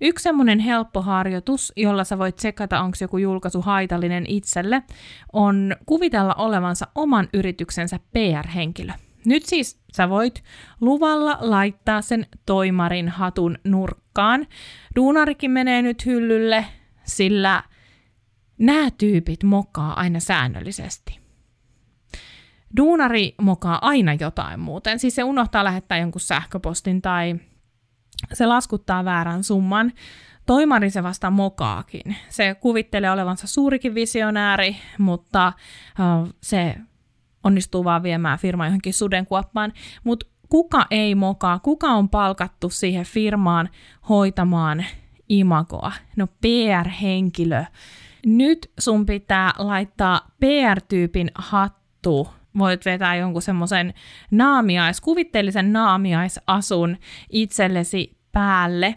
Yksi 0.00 0.22
semmoinen 0.22 0.58
helppo 0.58 1.02
harjoitus, 1.02 1.72
jolla 1.76 2.04
sä 2.04 2.18
voit 2.18 2.36
tsekata, 2.36 2.80
onko 2.80 2.96
joku 3.00 3.18
julkaisu 3.18 3.62
haitallinen 3.62 4.24
itselle, 4.26 4.82
on 5.32 5.76
kuvitella 5.86 6.34
olevansa 6.34 6.86
oman 6.94 7.28
yrityksensä 7.34 7.98
PR-henkilö– 8.12 8.92
nyt 9.24 9.46
siis 9.46 9.80
sä 9.96 10.08
voit 10.08 10.44
luvalla 10.80 11.38
laittaa 11.40 12.02
sen 12.02 12.26
toimarin 12.46 13.08
hatun 13.08 13.58
nurkkaan. 13.64 14.46
Duunarikin 14.96 15.50
menee 15.50 15.82
nyt 15.82 16.06
hyllylle, 16.06 16.64
sillä 17.04 17.62
nämä 18.58 18.90
tyypit 18.90 19.44
mokaa 19.44 20.00
aina 20.00 20.20
säännöllisesti. 20.20 21.18
Duunari 22.76 23.34
mokaa 23.40 23.78
aina 23.82 24.14
jotain 24.14 24.60
muuten, 24.60 24.98
siis 24.98 25.14
se 25.14 25.24
unohtaa 25.24 25.64
lähettää 25.64 25.98
jonkun 25.98 26.20
sähköpostin 26.20 27.02
tai 27.02 27.34
se 28.32 28.46
laskuttaa 28.46 29.04
väärän 29.04 29.44
summan. 29.44 29.92
Toimari 30.46 30.90
se 30.90 31.02
vasta 31.02 31.30
mokaakin. 31.30 32.16
Se 32.28 32.54
kuvittelee 32.54 33.10
olevansa 33.10 33.46
suurikin 33.46 33.94
visionääri, 33.94 34.76
mutta 34.98 35.52
se 36.42 36.76
onnistuu 37.44 37.84
vaan 37.84 38.02
viemään 38.02 38.38
firma 38.38 38.66
johonkin 38.66 38.94
sudenkuoppaan, 38.94 39.72
mutta 40.04 40.26
kuka 40.48 40.86
ei 40.90 41.14
mokaa, 41.14 41.58
kuka 41.58 41.86
on 41.86 42.08
palkattu 42.08 42.70
siihen 42.70 43.04
firmaan 43.04 43.68
hoitamaan 44.08 44.84
imagoa? 45.28 45.92
No 46.16 46.26
PR-henkilö. 46.26 47.64
Nyt 48.26 48.70
sun 48.78 49.06
pitää 49.06 49.52
laittaa 49.58 50.20
PR-tyypin 50.40 51.30
hattu 51.34 52.28
voit 52.58 52.84
vetää 52.84 53.16
jonkun 53.16 53.42
semmoisen 53.42 53.94
naamiais, 54.30 55.00
kuvitteellisen 55.00 55.72
naamiaisasun 55.72 56.96
itsellesi 57.30 58.18
päälle. 58.32 58.94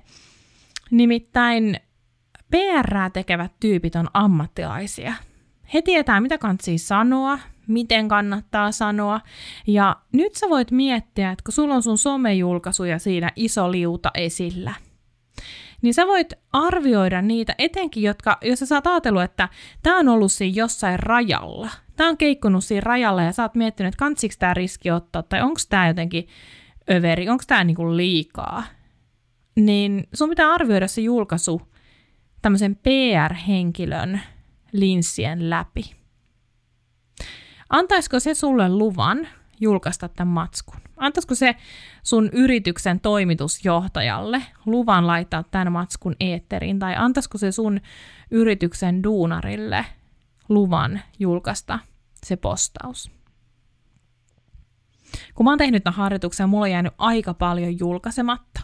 Nimittäin 0.92 1.78
PR 2.52 3.10
tekevät 3.14 3.52
tyypit 3.60 3.96
on 3.96 4.08
ammattilaisia. 4.14 5.14
He 5.74 5.82
tietää, 5.82 6.22
mitä 6.22 6.38
kantsii 6.38 6.78
sanoa, 6.78 7.40
miten 7.72 8.08
kannattaa 8.08 8.72
sanoa. 8.72 9.22
Ja 9.68 9.96
nyt 10.14 10.36
sä 10.36 10.50
voit 10.50 10.72
miettiä, 10.72 11.32
että 11.32 11.44
kun 11.44 11.54
sulla 11.54 11.76
on 11.76 11.84
sun 11.84 11.98
somejulkaisuja 11.98 13.00
siinä 13.00 13.32
iso 13.36 13.72
liuta 13.72 14.12
esillä, 14.16 14.74
niin 15.82 15.94
sä 15.94 16.08
voit 16.08 16.34
arvioida 16.54 17.22
niitä 17.22 17.56
etenkin, 17.58 18.04
jotka, 18.04 18.38
jos 18.42 18.60
sä 18.60 18.66
saat 18.66 18.88
ajatella, 18.88 19.24
että 19.24 19.50
tämä 19.84 20.00
on 20.00 20.10
ollut 20.10 20.32
siinä 20.32 20.56
jossain 20.56 21.00
rajalla. 21.00 21.70
Tämä 21.96 22.10
on 22.10 22.18
keikkunut 22.18 22.64
siinä 22.64 22.82
rajalla 22.82 23.24
ja 23.24 23.32
sä 23.32 23.44
oot 23.44 23.56
miettinyt, 23.56 23.88
että 23.88 24.00
kantsiko 24.00 24.36
tämä 24.40 24.54
riski 24.54 24.92
ottaa 24.92 25.24
tai 25.24 25.42
onko 25.42 25.60
tämä 25.70 25.88
jotenkin 25.88 26.28
överi, 26.92 27.30
onko 27.30 27.44
tämä 27.48 27.64
niinku 27.64 27.98
liikaa. 27.98 28.64
Niin 29.56 30.08
sun 30.14 30.30
pitää 30.30 30.54
arvioida 30.54 30.88
se 30.88 31.02
julkaisu 31.02 31.62
tämmöisen 32.42 32.76
PR-henkilön 32.76 34.22
linssien 34.72 35.50
läpi. 35.50 36.01
Antaisiko 37.72 38.20
se 38.20 38.34
sulle 38.34 38.70
luvan 38.70 39.28
julkaista 39.60 40.10
tämän 40.10 40.34
matskun? 40.34 40.80
Antaisiko 40.98 41.36
se 41.36 41.56
sun 42.04 42.30
yrityksen 42.34 43.00
toimitusjohtajalle 43.00 44.42
luvan 44.66 45.08
laittaa 45.08 45.44
tämän 45.44 45.72
matskun 45.72 46.16
eetteriin, 46.20 46.80
tai 46.80 46.96
antaisiko 46.98 47.38
se 47.38 47.52
sun 47.52 47.82
yrityksen 48.32 49.04
duunarille 49.04 49.86
luvan 50.50 51.02
julkaista 51.20 51.80
se 52.26 52.36
postaus? 52.36 53.12
Kun 55.36 55.44
mä 55.44 55.52
oon 55.52 55.58
tehnyt 55.58 55.84
tämän 55.84 55.98
harjoituksen, 55.98 56.50
mulla 56.50 56.66
on 56.66 56.72
jäänyt 56.72 56.94
aika 56.98 57.34
paljon 57.34 57.80
julkaisematta. 57.80 58.62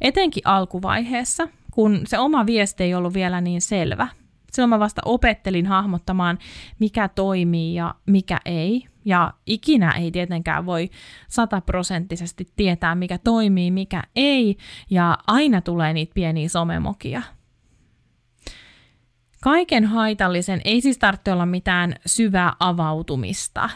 Etenkin 0.00 0.46
alkuvaiheessa, 0.46 1.48
kun 1.70 2.00
se 2.06 2.18
oma 2.18 2.46
viesti 2.46 2.84
ei 2.84 2.94
ollut 2.94 3.14
vielä 3.14 3.40
niin 3.40 3.60
selvä. 3.60 4.08
Silloin 4.52 4.70
mä 4.70 4.78
vasta 4.78 5.02
opettelin 5.04 5.66
hahmottamaan, 5.66 6.38
mikä 6.78 7.08
toimii 7.08 7.74
ja 7.74 7.94
mikä 8.06 8.38
ei. 8.44 8.86
Ja 9.04 9.32
ikinä 9.46 9.90
ei 9.90 10.10
tietenkään 10.10 10.66
voi 10.66 10.90
sataprosenttisesti 11.28 12.48
tietää, 12.56 12.94
mikä 12.94 13.18
toimii, 13.18 13.70
mikä 13.70 14.02
ei. 14.16 14.56
Ja 14.90 15.18
aina 15.26 15.60
tulee 15.60 15.92
niitä 15.92 16.14
pieniä 16.14 16.48
somemokia. 16.48 17.22
Kaiken 19.42 19.84
haitallisen 19.84 20.60
ei 20.64 20.80
siis 20.80 20.98
tarvitse 20.98 21.32
olla 21.32 21.46
mitään 21.46 21.94
syvää 22.06 22.52
avautumista, 22.60 23.70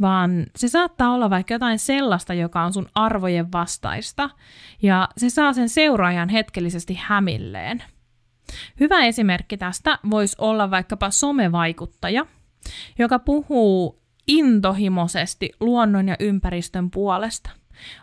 vaan 0.00 0.46
se 0.56 0.68
saattaa 0.68 1.14
olla 1.14 1.30
vaikka 1.30 1.54
jotain 1.54 1.78
sellaista, 1.78 2.34
joka 2.34 2.62
on 2.62 2.72
sun 2.72 2.88
arvojen 2.94 3.52
vastaista, 3.52 4.30
ja 4.82 5.08
se 5.16 5.30
saa 5.30 5.52
sen 5.52 5.68
seuraajan 5.68 6.28
hetkellisesti 6.28 6.98
hämilleen. 7.02 7.82
Hyvä 8.80 9.04
esimerkki 9.04 9.56
tästä 9.56 9.98
voisi 10.10 10.36
olla 10.38 10.70
vaikkapa 10.70 11.10
somevaikuttaja, 11.10 12.26
joka 12.98 13.18
puhuu 13.18 14.02
intohimoisesti 14.28 15.50
luonnon 15.60 16.08
ja 16.08 16.16
ympäristön 16.20 16.90
puolesta. 16.90 17.50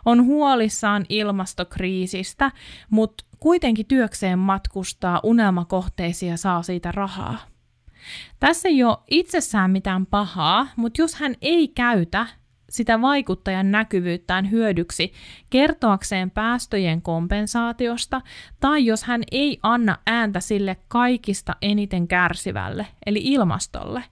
On 0.04 0.24
huolissaan 0.24 1.06
ilmastokriisistä, 1.08 2.50
mutta 2.90 3.24
kuitenkin 3.40 3.86
työkseen 3.86 4.38
matkustaa 4.38 5.20
unelmakohteisiin 5.22 6.30
ja 6.30 6.36
saa 6.36 6.62
siitä 6.62 6.92
rahaa. 6.92 7.38
Tässä 8.40 8.68
ei 8.68 8.84
ole 8.84 8.98
itsessään 9.10 9.70
mitään 9.70 10.06
pahaa, 10.06 10.66
mutta 10.76 11.02
jos 11.02 11.14
hän 11.14 11.34
ei 11.40 11.68
käytä 11.68 12.26
sitä 12.74 13.00
vaikuttajan 13.00 13.70
näkyvyyttään 13.70 14.50
hyödyksi 14.50 15.12
kertoakseen 15.50 16.30
päästöjen 16.30 17.02
kompensaatiosta, 17.02 18.20
tai 18.60 18.86
jos 18.86 19.04
hän 19.04 19.22
ei 19.32 19.58
anna 19.62 19.98
ääntä 20.06 20.40
sille 20.40 20.76
kaikista 20.88 21.56
eniten 21.62 22.08
kärsivälle, 22.08 22.86
eli 23.06 23.20
ilmastolle, 23.24 24.04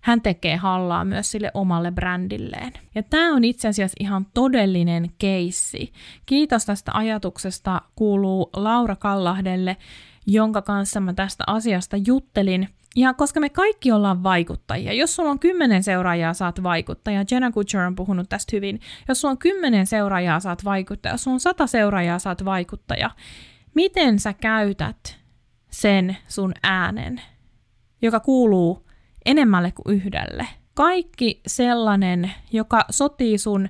hän 0.00 0.22
tekee 0.22 0.56
hallaa 0.56 1.04
myös 1.04 1.30
sille 1.30 1.50
omalle 1.54 1.90
brändilleen. 1.90 2.72
Ja 2.94 3.02
tämä 3.02 3.34
on 3.34 3.44
itse 3.44 3.68
asiassa 3.68 3.96
ihan 4.00 4.26
todellinen 4.34 5.10
keissi. 5.18 5.92
Kiitos 6.26 6.64
tästä 6.64 6.92
ajatuksesta 6.94 7.82
kuuluu 7.96 8.50
Laura 8.56 8.96
Kallahdelle, 8.96 9.76
jonka 10.26 10.62
kanssa 10.62 11.00
mä 11.00 11.12
tästä 11.12 11.44
asiasta 11.46 11.96
juttelin– 11.96 12.68
ja 12.96 13.14
koska 13.14 13.40
me 13.40 13.48
kaikki 13.48 13.92
ollaan 13.92 14.22
vaikuttajia, 14.22 14.92
jos 14.92 15.16
sulla 15.16 15.30
on 15.30 15.38
kymmenen 15.38 15.82
seuraajaa, 15.82 16.34
saat 16.34 16.62
vaikuttaja. 16.62 17.24
Jenna 17.30 17.50
Kutcher 17.50 17.80
on 17.80 17.96
puhunut 17.96 18.28
tästä 18.28 18.56
hyvin. 18.56 18.80
Jos 19.08 19.20
sulla 19.20 19.32
on 19.32 19.38
kymmenen 19.38 19.86
seuraajaa, 19.86 20.40
saat 20.40 20.64
vaikuttaja. 20.64 21.14
Jos 21.14 21.24
sulla 21.24 21.34
on 21.34 21.40
sata 21.40 21.66
seuraajaa, 21.66 22.18
saat 22.18 22.44
vaikuttaja. 22.44 23.10
Miten 23.74 24.18
sä 24.18 24.32
käytät 24.32 25.18
sen 25.70 26.16
sun 26.28 26.52
äänen, 26.62 27.22
joka 28.02 28.20
kuuluu 28.20 28.88
enemmälle 29.26 29.72
kuin 29.72 29.96
yhdelle? 29.96 30.46
Kaikki 30.74 31.40
sellainen, 31.46 32.32
joka 32.52 32.84
sotii 32.90 33.38
sun 33.38 33.68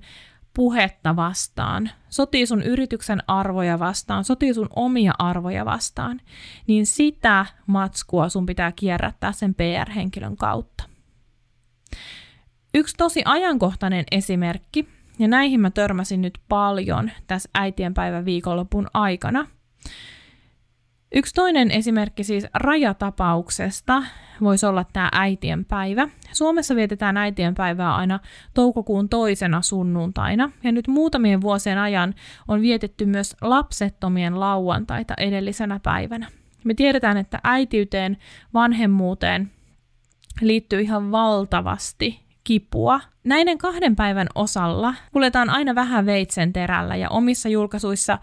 puhetta 0.54 1.16
vastaan, 1.16 1.90
sotii 2.08 2.46
sun 2.46 2.62
yrityksen 2.62 3.22
arvoja 3.26 3.78
vastaan, 3.78 4.24
sotii 4.24 4.54
sun 4.54 4.68
omia 4.76 5.12
arvoja 5.18 5.64
vastaan, 5.64 6.20
niin 6.66 6.86
sitä 6.86 7.46
matskua 7.66 8.28
sun 8.28 8.46
pitää 8.46 8.72
kierrättää 8.72 9.32
sen 9.32 9.54
PR-henkilön 9.54 10.36
kautta. 10.36 10.84
Yksi 12.74 12.94
tosi 12.98 13.22
ajankohtainen 13.24 14.04
esimerkki, 14.10 14.88
ja 15.18 15.28
näihin 15.28 15.60
mä 15.60 15.70
törmäsin 15.70 16.22
nyt 16.22 16.38
paljon 16.48 17.10
tässä 17.26 17.50
äitienpäivän 17.54 18.24
viikonlopun 18.24 18.86
aikana– 18.94 19.46
Yksi 21.14 21.34
toinen 21.34 21.70
esimerkki 21.70 22.24
siis 22.24 22.46
rajatapauksesta 22.54 24.02
voisi 24.40 24.66
olla 24.66 24.84
tämä 24.92 25.08
äitien 25.12 25.64
päivä. 25.64 26.08
Suomessa 26.32 26.76
vietetään 26.76 27.16
äitien 27.16 27.54
päivää 27.54 27.94
aina 27.94 28.20
toukokuun 28.54 29.08
toisena 29.08 29.62
sunnuntaina, 29.62 30.50
ja 30.62 30.72
nyt 30.72 30.88
muutamien 30.88 31.40
vuosien 31.40 31.78
ajan 31.78 32.14
on 32.48 32.60
vietetty 32.60 33.06
myös 33.06 33.36
lapsettomien 33.40 34.40
lauantaita 34.40 35.14
edellisenä 35.18 35.80
päivänä. 35.82 36.28
Me 36.64 36.74
tiedetään, 36.74 37.16
että 37.16 37.40
äitiyteen, 37.44 38.16
vanhemmuuteen 38.54 39.50
liittyy 40.40 40.80
ihan 40.80 41.12
valtavasti 41.12 42.29
kipua. 42.44 43.00
Näiden 43.24 43.58
kahden 43.58 43.96
päivän 43.96 44.26
osalla 44.34 44.94
kuljetaan 45.12 45.50
aina 45.50 45.74
vähän 45.74 46.06
veitsen 46.06 46.52
terällä 46.52 46.96
ja 46.96 47.08
omissa 47.08 47.48
julkaisuissa 47.48 48.18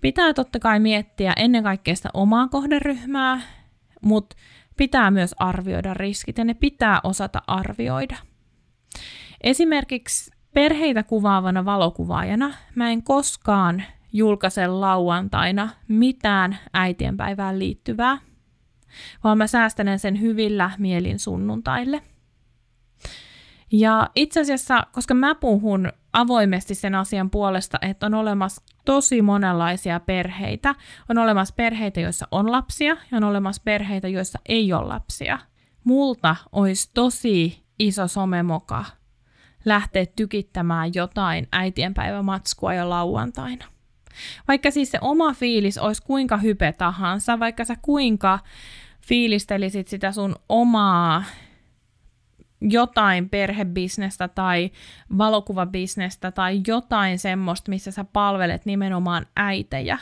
pitää 0.00 0.34
totta 0.34 0.58
kai 0.58 0.80
miettiä 0.80 1.32
ennen 1.36 1.62
kaikkea 1.62 1.96
sitä 1.96 2.08
omaa 2.14 2.48
kohderyhmää, 2.48 3.40
mutta 4.02 4.36
pitää 4.76 5.10
myös 5.10 5.34
arvioida 5.38 5.94
riskit 5.94 6.38
ja 6.38 6.44
ne 6.44 6.54
pitää 6.54 7.00
osata 7.04 7.42
arvioida. 7.46 8.16
Esimerkiksi 9.40 10.30
perheitä 10.54 11.02
kuvaavana 11.02 11.64
valokuvaajana 11.64 12.54
mä 12.74 12.90
en 12.90 13.02
koskaan 13.02 13.82
julkaise 14.12 14.66
lauantaina 14.66 15.68
mitään 15.88 16.58
äitienpäivään 16.74 17.58
liittyvää, 17.58 18.18
vaan 19.24 19.38
mä 19.38 19.46
säästän 19.46 19.98
sen 19.98 20.20
hyvillä 20.20 20.70
mielin 20.78 21.18
sunnuntaille– 21.18 22.02
ja 23.72 24.10
itse 24.16 24.40
asiassa, 24.40 24.86
koska 24.92 25.14
mä 25.14 25.34
puhun 25.34 25.92
avoimesti 26.12 26.74
sen 26.74 26.94
asian 26.94 27.30
puolesta, 27.30 27.78
että 27.80 28.06
on 28.06 28.14
olemassa 28.14 28.62
tosi 28.84 29.22
monenlaisia 29.22 30.00
perheitä. 30.00 30.74
On 31.08 31.18
olemassa 31.18 31.54
perheitä, 31.54 32.00
joissa 32.00 32.28
on 32.30 32.52
lapsia, 32.52 32.96
ja 33.10 33.16
on 33.16 33.24
olemassa 33.24 33.62
perheitä, 33.64 34.08
joissa 34.08 34.38
ei 34.48 34.72
ole 34.72 34.86
lapsia. 34.86 35.38
Multa 35.84 36.36
olisi 36.52 36.90
tosi 36.94 37.62
iso 37.78 38.08
somemoka 38.08 38.84
lähteä 39.64 40.06
tykittämään 40.06 40.90
jotain 40.94 41.48
äitienpäivämatskua 41.52 42.74
jo 42.74 42.90
lauantaina. 42.90 43.64
Vaikka 44.48 44.70
siis 44.70 44.90
se 44.90 44.98
oma 45.00 45.34
fiilis 45.34 45.78
olisi 45.78 46.02
kuinka 46.02 46.36
hype 46.36 46.72
tahansa, 46.72 47.38
vaikka 47.38 47.64
sä 47.64 47.76
kuinka 47.82 48.38
fiilistelisit 49.06 49.88
sitä 49.88 50.12
sun 50.12 50.36
omaa 50.48 51.24
jotain 52.70 53.28
perhebisnestä 53.28 54.28
tai 54.28 54.70
valokuvabisnestä 55.18 56.30
tai 56.30 56.60
jotain 56.66 57.18
semmoista, 57.18 57.70
missä 57.70 57.90
sä 57.90 58.04
palvelet 58.04 58.66
nimenomaan 58.66 59.26
äitejä, 59.36 59.98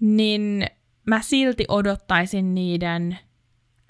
niin 0.00 0.66
mä 1.06 1.20
silti 1.22 1.64
odottaisin 1.68 2.54
niiden 2.54 3.18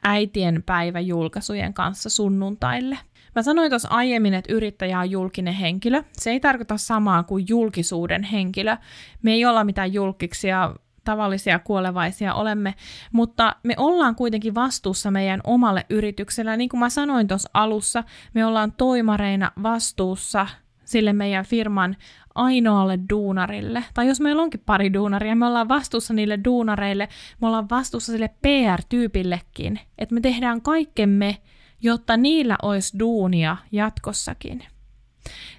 äitien 0.02 0.62
päiväjulkaisujen 0.66 1.74
kanssa 1.74 2.11
sunnuntaille. 2.11 2.98
Mä 3.35 3.42
sanoin 3.42 3.70
tuossa 3.70 3.88
aiemmin, 3.88 4.35
että 4.35 4.52
yrittäjä 4.52 4.98
on 4.98 5.11
julkinen 5.11 5.54
henkilö. 5.54 6.02
Se 6.12 6.31
ei 6.31 6.40
tarkoita 6.40 6.76
samaa 6.76 7.22
kuin 7.22 7.44
julkisuuden 7.48 8.22
henkilö. 8.22 8.76
Me 9.22 9.33
ei 9.33 9.44
olla 9.44 9.64
mitään 9.64 9.92
julkiksia 9.92 10.74
tavallisia 11.09 11.59
kuolevaisia 11.59 12.35
olemme, 12.35 12.75
mutta 13.12 13.57
me 13.62 13.75
ollaan 13.77 14.14
kuitenkin 14.14 14.55
vastuussa 14.55 15.11
meidän 15.11 15.40
omalle 15.44 15.87
yrityksellä. 15.90 16.57
Niin 16.57 16.68
kuin 16.68 16.81
mä 16.81 16.90
sanoin 16.90 17.29
tuossa 17.29 17.51
alussa, 17.55 18.05
me 18.35 18.44
ollaan 18.44 18.73
toimareina 18.73 19.53
vastuussa 19.62 20.47
sille 20.85 21.12
meidän 21.12 21.44
firman 21.44 21.97
ainoalle 22.35 22.99
duunarille. 23.11 23.85
Tai 23.94 24.09
jos 24.09 24.21
meillä 24.21 24.42
onkin 24.42 24.62
pari 24.66 24.92
duunaria, 24.92 25.37
me 25.37 25.47
ollaan 25.47 25.68
vastuussa 25.68 26.14
niille 26.14 26.38
duunareille, 26.44 27.09
me 27.40 27.47
ollaan 27.47 27.71
vastuussa 27.71 28.12
sille 28.12 28.31
PR-tyypillekin, 28.42 29.81
että 29.99 30.14
me 30.14 30.21
tehdään 30.21 30.62
kaikkemme, 30.62 31.37
jotta 31.83 32.16
niillä 32.16 32.57
olisi 32.62 32.99
duunia 32.99 33.57
jatkossakin. 33.73 34.64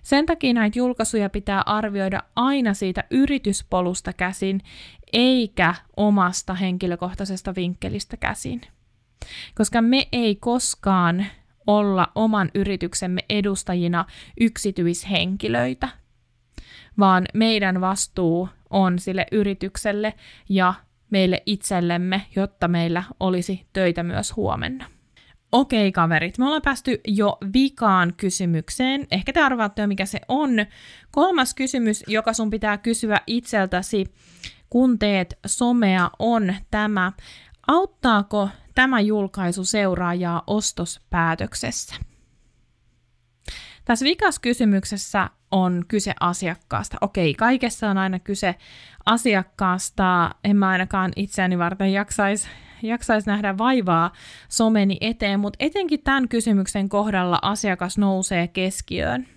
Sen 0.04 0.26
takia 0.26 0.54
näitä 0.54 0.80
julkaisuja 0.80 1.30
pitää 1.30 1.62
arvioida 1.66 2.24
aina 2.36 2.74
siitä 2.74 3.04
yrityspolusta 3.12 4.14
käsin, 4.14 4.62
eikä 5.14 5.76
omasta 5.98 6.54
henkilökohtaisesta 6.54 7.56
vinkkelistä 7.56 8.18
käsin. 8.18 8.62
Koska 9.56 9.82
me 9.82 10.08
ei 10.12 10.36
koskaan 10.36 11.26
olla 11.68 12.12
oman 12.16 12.52
yrityksemme 12.56 13.22
edustajina 13.30 14.06
yksityishenkilöitä, 14.40 15.90
vaan 17.00 17.26
meidän 17.34 17.82
vastuu 17.82 18.50
on 18.70 19.00
sille 19.00 19.26
yritykselle 19.32 20.14
ja 20.50 20.74
meille 21.10 21.44
itsellemme, 21.46 22.22
jotta 22.36 22.68
meillä 22.68 23.04
olisi 23.20 23.66
töitä 23.74 24.04
myös 24.04 24.36
huomenna. 24.36 24.86
Okei 25.52 25.92
kaverit, 25.92 26.38
me 26.38 26.46
ollaan 26.46 26.62
päästy 26.62 27.02
jo 27.08 27.38
vikaan 27.54 28.14
kysymykseen. 28.18 29.08
Ehkä 29.12 29.34
te 29.34 29.42
arvaatte 29.42 29.82
jo 29.82 29.88
mikä 29.88 30.06
se 30.06 30.20
on. 30.28 30.52
Kolmas 31.12 31.54
kysymys, 31.54 32.04
joka 32.08 32.34
sun 32.34 32.50
pitää 32.50 32.78
kysyä 32.78 33.22
itseltäsi, 33.28 34.06
kun 34.70 35.00
teet 35.00 35.40
somea, 35.46 36.12
on 36.20 36.56
tämä. 36.72 37.12
Auttaako 37.68 38.50
tämä 38.76 39.00
julkaisu 39.00 39.64
seuraajaa 39.64 40.44
ostospäätöksessä? 40.48 41.96
Tässä 43.86 44.06
vikas 44.06 44.40
kysymyksessä 44.40 45.30
on 45.52 45.86
kyse 45.88 46.14
asiakkaasta. 46.20 46.98
Okei, 47.02 47.34
kaikessa 47.34 47.90
on 47.90 47.98
aina 47.98 48.20
kyse 48.20 48.56
asiakkaasta. 49.06 50.36
En 50.44 50.58
mä 50.58 50.70
ainakaan 50.70 51.12
itseäni 51.16 51.58
varten 51.58 51.94
jaksaisi 51.94 52.48
jaksais 52.84 53.26
nähdä 53.26 53.58
vaivaa 53.58 54.12
someni 54.50 54.98
eteen, 55.02 55.40
mutta 55.40 55.58
etenkin 55.60 56.04
tämän 56.04 56.28
kysymyksen 56.28 56.90
kohdalla 56.90 57.40
asiakas 57.42 57.98
nousee 57.98 58.48
keskiöön. 58.48 59.28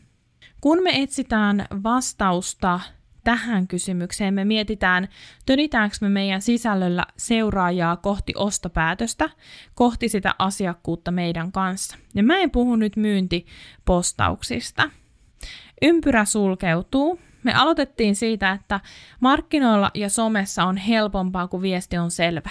Kun 0.61 0.83
me 0.83 1.03
etsitään 1.03 1.66
vastausta 1.83 2.81
tähän 3.24 3.68
kysymykseen, 3.68 4.35
me 4.35 4.44
mietitään, 4.44 5.08
töditäänkö 5.46 5.96
me 6.00 6.08
meidän 6.08 6.42
sisällöllä 6.42 7.06
seuraajaa 7.16 7.96
kohti 7.96 8.32
ostopäätöstä, 8.37 9.30
kohti 9.74 10.08
sitä 10.08 10.35
asiakkuutta 10.38 11.11
meidän 11.11 11.52
kanssa. 11.52 11.98
Ja 12.14 12.22
mä 12.22 12.38
en 12.38 12.50
puhu 12.50 12.76
nyt 12.76 12.96
myyntipostauksista. 12.96 14.90
Ympyrä 15.82 16.24
sulkeutuu. 16.24 17.20
Me 17.42 17.54
aloitettiin 17.54 18.16
siitä, 18.16 18.50
että 18.50 18.80
markkinoilla 19.20 19.90
ja 19.94 20.11
somessa 20.11 20.64
on 20.64 20.76
helpompaa, 20.76 21.48
kun 21.48 21.62
viesti 21.62 21.98
on 21.98 22.11
selvä. 22.11 22.50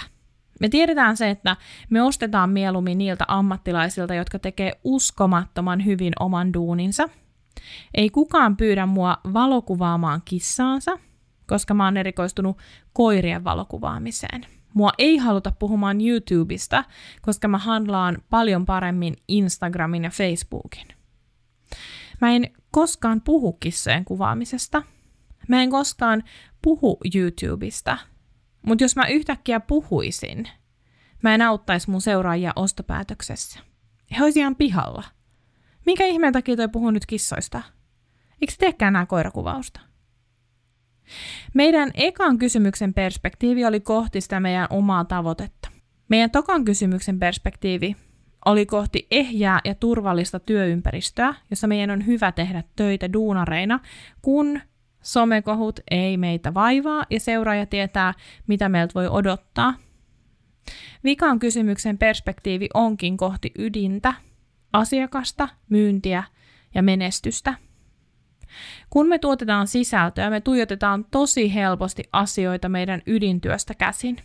Me 0.60 0.70
tiedetään 0.70 1.18
se, 1.18 1.30
että 1.30 1.58
me 1.90 2.02
ostetaan 2.02 2.50
mieluummin 2.50 2.98
niiltä 2.98 3.26
ammattilaisilta, 3.28 4.14
jotka 4.14 4.40
tekee 4.40 4.72
uskomattoman 4.84 5.86
hyvin 5.86 6.14
oman 6.20 6.54
duuninsa. 6.54 7.10
Ei 7.94 8.10
kukaan 8.10 8.58
pyydä 8.58 8.86
mua 8.86 9.18
valokuvaamaan 9.34 10.22
kissaansa, 10.26 11.00
koska 11.48 11.74
mä 11.74 11.86
oon 11.86 11.98
erikoistunut 11.98 12.58
koirien 12.94 13.44
valokuvaamiseen. 13.44 14.46
Mua 14.74 14.90
ei 14.98 15.18
haluta 15.18 15.52
puhumaan 15.60 16.02
YouTubesta, 16.02 16.84
koska 17.22 17.48
mä 17.48 17.58
handlaan 17.58 18.18
paljon 18.30 18.66
paremmin 18.66 19.16
Instagramin 19.28 20.04
ja 20.04 20.10
Facebookin. 20.10 20.88
Mä 22.22 22.32
en 22.32 22.52
koskaan 22.72 23.22
puhu 23.22 23.54
kissojen 23.54 24.06
kuvaamisesta. 24.06 24.84
Mä 25.48 25.62
en 25.62 25.70
koskaan 25.70 26.24
puhu 26.62 27.00
YouTubesta– 27.16 27.98
mutta 28.62 28.84
jos 28.84 28.96
mä 28.96 29.08
yhtäkkiä 29.08 29.60
puhuisin, 29.60 30.50
mä 31.22 31.36
en 31.36 31.42
auttaisi 31.42 31.90
mun 31.90 32.02
seuraajia 32.02 32.54
ostopäätöksessä. 32.56 33.60
He 34.18 34.24
olisi 34.24 34.40
ihan 34.40 34.56
pihalla. 34.56 35.04
Minkä 35.86 36.06
ihmeen 36.06 36.34
takia 36.34 36.56
toi 36.56 36.68
puhuu 36.68 36.92
nyt 36.92 37.06
kissoista? 37.06 37.62
Eikö 38.42 38.54
teekään 38.60 38.94
nämä 38.94 39.06
koirakuvausta? 39.06 39.80
Meidän 41.54 41.92
ekan 41.94 42.38
kysymyksen 42.38 42.94
perspektiivi 42.94 43.66
oli 43.66 43.80
kohti 43.80 44.22
sitä 44.22 44.40
meidän 44.40 44.68
omaa 44.70 45.06
tavoitetta. 45.06 45.70
Meidän 46.10 46.32
tokan 46.32 46.66
kysymyksen 46.66 47.20
perspektiivi 47.20 47.96
oli 48.46 48.66
kohti 48.66 49.08
ehjää 49.12 49.60
ja 49.66 49.76
turvallista 49.76 50.40
työympäristöä, 50.40 51.34
jossa 51.50 51.68
meidän 51.68 51.92
on 51.92 52.06
hyvä 52.06 52.32
tehdä 52.32 52.64
töitä 52.76 53.14
duunareina, 53.14 53.80
kun 54.22 54.62
Somekohut 55.02 55.80
ei 55.92 56.18
meitä 56.18 56.54
vaivaa 56.54 57.06
ja 57.10 57.20
seuraaja 57.20 57.66
tietää, 57.66 58.14
mitä 58.48 58.70
meiltä 58.70 58.94
voi 58.96 59.08
odottaa. 59.08 59.74
Vikan 61.04 61.40
kysymyksen 61.40 61.98
perspektiivi 61.98 62.70
onkin 62.74 63.18
kohti 63.18 63.52
ydintä, 63.58 64.14
asiakasta, 64.74 65.50
myyntiä 65.70 66.24
ja 66.76 66.84
menestystä. 66.84 67.54
Kun 68.90 69.08
me 69.08 69.20
tuotetaan 69.20 69.68
sisältöä, 69.68 70.30
me 70.30 70.42
tuijotetaan 70.42 71.06
tosi 71.12 71.54
helposti 71.54 72.04
asioita 72.14 72.70
meidän 72.70 73.02
ydintyöstä 73.08 73.74
käsin. 73.74 74.18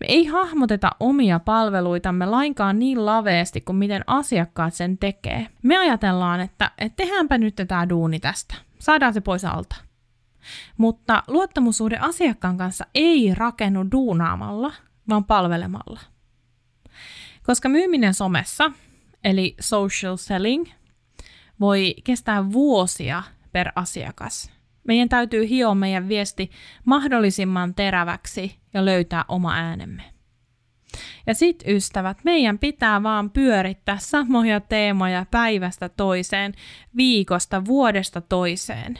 Me 0.00 0.06
ei 0.08 0.26
hahmoteta 0.26 0.90
omia 1.00 1.38
palveluitamme 1.38 2.26
lainkaan 2.26 2.78
niin 2.78 3.06
laveesti 3.06 3.60
kuin 3.60 3.76
miten 3.76 4.04
asiakkaat 4.06 4.74
sen 4.74 4.98
tekee. 4.98 5.46
Me 5.62 5.78
ajatellaan, 5.78 6.40
että, 6.40 6.70
että 6.78 6.96
tehdäänpä 6.96 7.38
nyt 7.38 7.54
tämä 7.68 7.88
duuni 7.88 8.20
tästä. 8.20 8.54
Saadaan 8.78 9.14
se 9.14 9.20
pois 9.20 9.44
alta. 9.44 9.76
Mutta 10.76 11.22
luottamussuhde 11.28 11.96
asiakkaan 11.96 12.56
kanssa 12.56 12.86
ei 12.94 13.34
rakennu 13.34 13.86
duunaamalla, 13.92 14.72
vaan 15.08 15.24
palvelemalla. 15.24 16.00
Koska 17.42 17.68
myyminen 17.68 18.14
somessa, 18.14 18.72
eli 19.24 19.56
social 19.60 20.16
selling, 20.16 20.66
voi 21.60 21.94
kestää 22.04 22.52
vuosia 22.52 23.22
per 23.52 23.72
asiakas. 23.74 24.52
Meidän 24.84 25.08
täytyy 25.08 25.48
hioa 25.48 25.74
meidän 25.74 26.08
viesti 26.08 26.50
mahdollisimman 26.84 27.74
teräväksi 27.74 28.56
ja 28.74 28.84
löytää 28.84 29.24
oma 29.28 29.54
äänemme. 29.54 30.02
Ja 31.26 31.34
sit 31.34 31.64
ystävät, 31.66 32.18
meidän 32.24 32.58
pitää 32.58 33.02
vaan 33.02 33.30
pyörittää 33.30 33.98
samoja 33.98 34.60
teemoja 34.60 35.26
päivästä 35.30 35.88
toiseen, 35.88 36.54
viikosta, 36.96 37.64
vuodesta 37.64 38.20
toiseen 38.20 38.98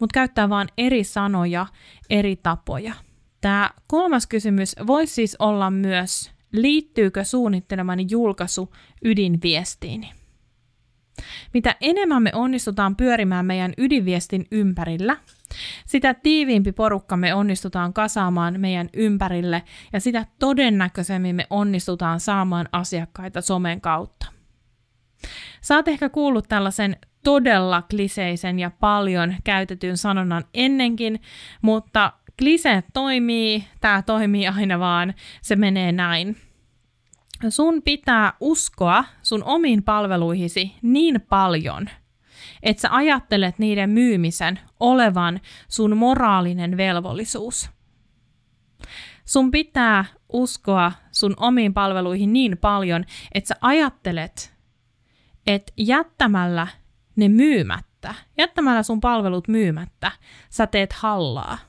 mutta 0.00 0.14
käyttää 0.14 0.48
vain 0.48 0.68
eri 0.78 1.04
sanoja, 1.04 1.66
eri 2.10 2.36
tapoja. 2.36 2.94
Tämä 3.40 3.70
kolmas 3.88 4.26
kysymys 4.26 4.76
voisi 4.86 5.14
siis 5.14 5.36
olla 5.38 5.70
myös, 5.70 6.30
liittyykö 6.52 7.24
suunnittelemani 7.24 8.06
julkaisu 8.10 8.74
ydinviestiini? 9.04 10.12
Mitä 11.54 11.76
enemmän 11.80 12.22
me 12.22 12.30
onnistutaan 12.34 12.96
pyörimään 12.96 13.46
meidän 13.46 13.72
ydinviestin 13.78 14.46
ympärillä, 14.52 15.16
sitä 15.86 16.14
tiiviimpi 16.14 16.72
porukka 16.72 17.16
me 17.16 17.34
onnistutaan 17.34 17.92
kasaamaan 17.92 18.60
meidän 18.60 18.88
ympärille 18.94 19.62
ja 19.92 20.00
sitä 20.00 20.26
todennäköisemmin 20.38 21.36
me 21.36 21.46
onnistutaan 21.50 22.20
saamaan 22.20 22.68
asiakkaita 22.72 23.40
somen 23.40 23.80
kautta. 23.80 24.26
Saat 25.60 25.88
ehkä 25.88 26.08
kuullut 26.08 26.48
tällaisen 26.48 26.96
todella 27.24 27.82
kliseisen 27.82 28.58
ja 28.58 28.70
paljon 28.70 29.34
käytetyn 29.44 29.96
sanonnan 29.96 30.44
ennenkin, 30.54 31.20
mutta 31.62 32.12
klise 32.38 32.82
toimii, 32.92 33.64
tämä 33.80 34.02
toimii 34.02 34.48
aina 34.48 34.78
vaan, 34.78 35.14
se 35.42 35.56
menee 35.56 35.92
näin. 35.92 36.36
Sun 37.48 37.82
pitää 37.82 38.32
uskoa 38.40 39.04
sun 39.22 39.44
omiin 39.44 39.82
palveluihisi 39.82 40.74
niin 40.82 41.20
paljon, 41.28 41.90
että 42.62 42.80
sä 42.80 42.88
ajattelet 42.90 43.58
niiden 43.58 43.90
myymisen 43.90 44.60
olevan 44.80 45.40
sun 45.68 45.96
moraalinen 45.96 46.76
velvollisuus. 46.76 47.70
Sun 49.24 49.50
pitää 49.50 50.04
uskoa 50.32 50.92
sun 51.12 51.34
omiin 51.36 51.74
palveluihin 51.74 52.32
niin 52.32 52.58
paljon, 52.58 53.04
että 53.34 53.48
sä 53.48 53.54
ajattelet, 53.60 54.54
että 55.46 55.72
jättämällä 55.76 56.66
ne 57.16 57.28
myymättä, 57.28 58.14
jättämällä 58.38 58.82
sun 58.82 59.00
palvelut 59.00 59.48
myymättä, 59.48 60.12
sä 60.50 60.66
teet 60.66 60.92
hallaa. 60.92 61.67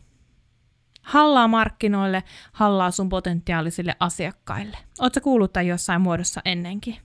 Hallaa 1.09 1.47
markkinoille, 1.47 2.23
hallaa 2.51 2.91
sun 2.91 3.09
potentiaalisille 3.09 3.95
asiakkaille. 3.99 4.77
Oletko 4.99 5.19
kuullut 5.21 5.53
tämän 5.53 5.67
jossain 5.67 6.01
muodossa 6.01 6.41
ennenkin? 6.45 6.97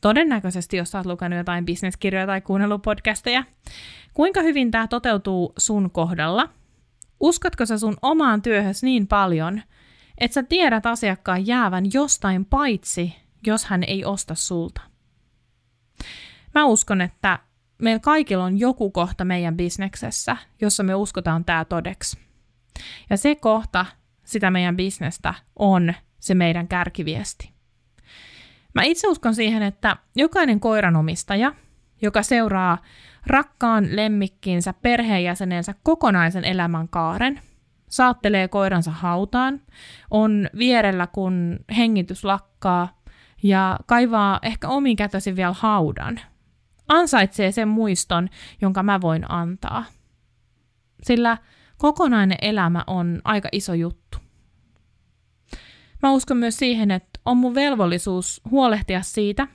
Todennäköisesti, 0.00 0.76
jos 0.76 0.94
oot 0.94 1.06
lukenut 1.06 1.36
jotain 1.36 1.66
bisneskirjoja 1.66 2.26
tai 2.26 2.40
kuunnellut 2.40 2.82
podcasteja. 2.82 3.44
Kuinka 4.14 4.40
hyvin 4.42 4.70
tämä 4.70 4.88
toteutuu 4.88 5.52
sun 5.58 5.90
kohdalla? 5.90 6.48
Uskotko 7.20 7.66
sä 7.66 7.78
sun 7.78 7.96
omaan 8.02 8.42
työhös 8.42 8.82
niin 8.82 9.06
paljon, 9.06 9.62
että 10.18 10.34
sä 10.34 10.42
tiedät 10.42 10.86
asiakkaan 10.86 11.46
jäävän 11.46 11.84
jostain 11.92 12.44
paitsi, 12.44 13.16
jos 13.46 13.64
hän 13.64 13.84
ei 13.84 14.04
osta 14.04 14.34
sulta? 14.34 14.80
Mä 16.54 16.64
uskon, 16.64 17.00
että 17.00 17.38
meillä 17.78 18.00
kaikilla 18.00 18.44
on 18.44 18.58
joku 18.58 18.90
kohta 18.90 19.24
meidän 19.24 19.56
bisneksessä, 19.56 20.36
jossa 20.60 20.82
me 20.82 20.94
uskotaan 20.94 21.44
tämä 21.44 21.64
todeksi. 21.64 22.25
Ja 23.10 23.16
se 23.16 23.34
kohta 23.34 23.86
sitä 24.24 24.50
meidän 24.50 24.76
bisnestä 24.76 25.34
on 25.56 25.94
se 26.18 26.34
meidän 26.34 26.68
kärkiviesti. 26.68 27.50
Mä 28.74 28.82
itse 28.82 29.08
uskon 29.08 29.34
siihen, 29.34 29.62
että 29.62 29.96
jokainen 30.16 30.60
koiranomistaja, 30.60 31.52
joka 32.02 32.22
seuraa 32.22 32.78
rakkaan 33.26 33.96
lemmikkinsä 33.96 34.72
perheenjäsenensä 34.82 35.74
kokonaisen 35.82 36.44
elämän 36.44 36.88
kaaren, 36.88 37.40
saattelee 37.88 38.48
koiransa 38.48 38.90
hautaan, 38.90 39.60
on 40.10 40.48
vierellä 40.58 41.06
kun 41.06 41.58
hengitys 41.76 42.24
lakkaa 42.24 43.00
ja 43.42 43.78
kaivaa 43.86 44.38
ehkä 44.42 44.68
omin 44.68 44.96
kätösi 44.96 45.36
vielä 45.36 45.54
haudan. 45.58 46.20
Ansaitsee 46.88 47.52
sen 47.52 47.68
muiston, 47.68 48.28
jonka 48.60 48.82
mä 48.82 49.00
voin 49.00 49.30
antaa. 49.30 49.84
Sillä 51.02 51.38
kokonainen 51.78 52.38
elämä 52.42 52.84
on 52.86 53.20
aika 53.24 53.48
iso 53.52 53.74
juttu. 53.74 54.18
Mä 56.02 56.12
uskon 56.12 56.36
myös 56.36 56.58
siihen, 56.58 56.90
että 56.90 57.20
on 57.24 57.36
mun 57.36 57.54
velvollisuus 57.54 58.40
huolehtia 58.50 59.02
siitä, 59.02 59.46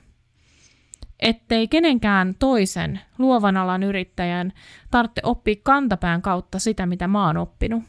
ettei 1.20 1.68
kenenkään 1.68 2.34
toisen 2.38 3.00
luovan 3.18 3.56
alan 3.56 3.82
yrittäjän 3.82 4.52
tarvitse 4.90 5.20
oppia 5.24 5.56
kantapään 5.62 6.22
kautta 6.22 6.58
sitä, 6.58 6.86
mitä 6.86 7.08
mä 7.08 7.26
oon 7.26 7.36
oppinut. 7.36 7.82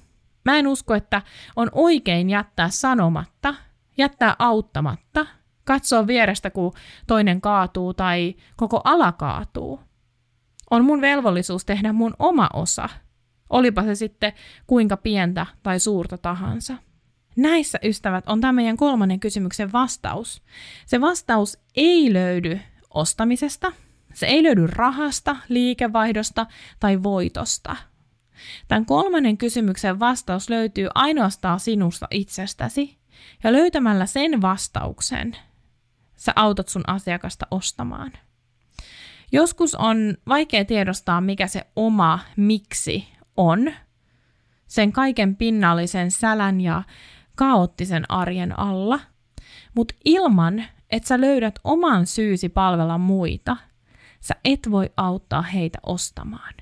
Mä 0.45 0.57
en 0.57 0.67
usko, 0.67 0.93
että 0.93 1.21
on 1.55 1.69
oikein 1.71 2.29
jättää 2.29 2.69
sanomatta, 2.69 3.55
jättää 3.97 4.35
auttamatta, 4.39 5.25
katsoa 5.63 6.07
vierestä, 6.07 6.49
kun 6.49 6.73
toinen 7.07 7.41
kaatuu 7.41 7.93
tai 7.93 8.35
koko 8.55 8.81
ala 8.83 9.11
kaatuu. 9.11 9.79
On 10.71 10.85
mun 10.85 11.01
velvollisuus 11.01 11.65
tehdä 11.65 11.93
mun 11.93 12.13
oma 12.19 12.49
osa, 12.53 12.89
olipa 13.53 13.83
se 13.83 13.95
sitten 13.95 14.33
kuinka 14.67 14.97
pientä 14.97 15.45
tai 15.63 15.79
suurta 15.79 16.17
tahansa. 16.17 16.77
Näissä 17.35 17.79
ystävät 17.83 18.23
on 18.27 18.41
tämä 18.41 18.53
meidän 18.53 18.77
kolmannen 18.77 19.19
kysymyksen 19.19 19.71
vastaus. 19.71 20.41
Se 20.85 21.01
vastaus 21.01 21.57
ei 21.75 22.13
löydy 22.13 22.59
ostamisesta, 22.89 23.71
se 24.13 24.25
ei 24.25 24.43
löydy 24.43 24.67
rahasta, 24.67 25.35
liikevaihdosta 25.49 26.45
tai 26.79 27.03
voitosta. 27.03 27.75
Tämän 28.67 28.85
kolmannen 28.85 29.37
kysymyksen 29.37 29.99
vastaus 29.99 30.49
löytyy 30.49 30.89
ainoastaan 30.95 31.59
sinusta 31.59 32.07
itsestäsi, 32.11 32.97
ja 33.43 33.51
löytämällä 33.51 34.05
sen 34.05 34.41
vastauksen 34.41 35.35
sä 36.15 36.33
autat 36.35 36.67
sun 36.67 36.83
asiakasta 36.87 37.47
ostamaan. 37.51 38.11
Joskus 39.31 39.75
on 39.75 40.17
vaikea 40.27 40.65
tiedostaa, 40.65 41.21
mikä 41.21 41.47
se 41.47 41.67
oma 41.75 42.19
miksi 42.37 43.07
on, 43.37 43.73
sen 44.67 44.91
kaiken 44.91 45.35
pinnallisen 45.35 46.11
sälän 46.11 46.61
ja 46.61 46.83
kaoottisen 47.35 48.11
arjen 48.11 48.59
alla, 48.59 48.99
mutta 49.75 49.95
ilman, 50.05 50.63
että 50.89 51.07
sä 51.07 51.21
löydät 51.21 51.59
oman 51.63 52.05
syysi 52.05 52.49
palvella 52.49 52.97
muita, 52.97 53.57
sä 54.19 54.35
et 54.45 54.59
voi 54.71 54.89
auttaa 54.97 55.41
heitä 55.41 55.79
ostamaan. 55.85 56.53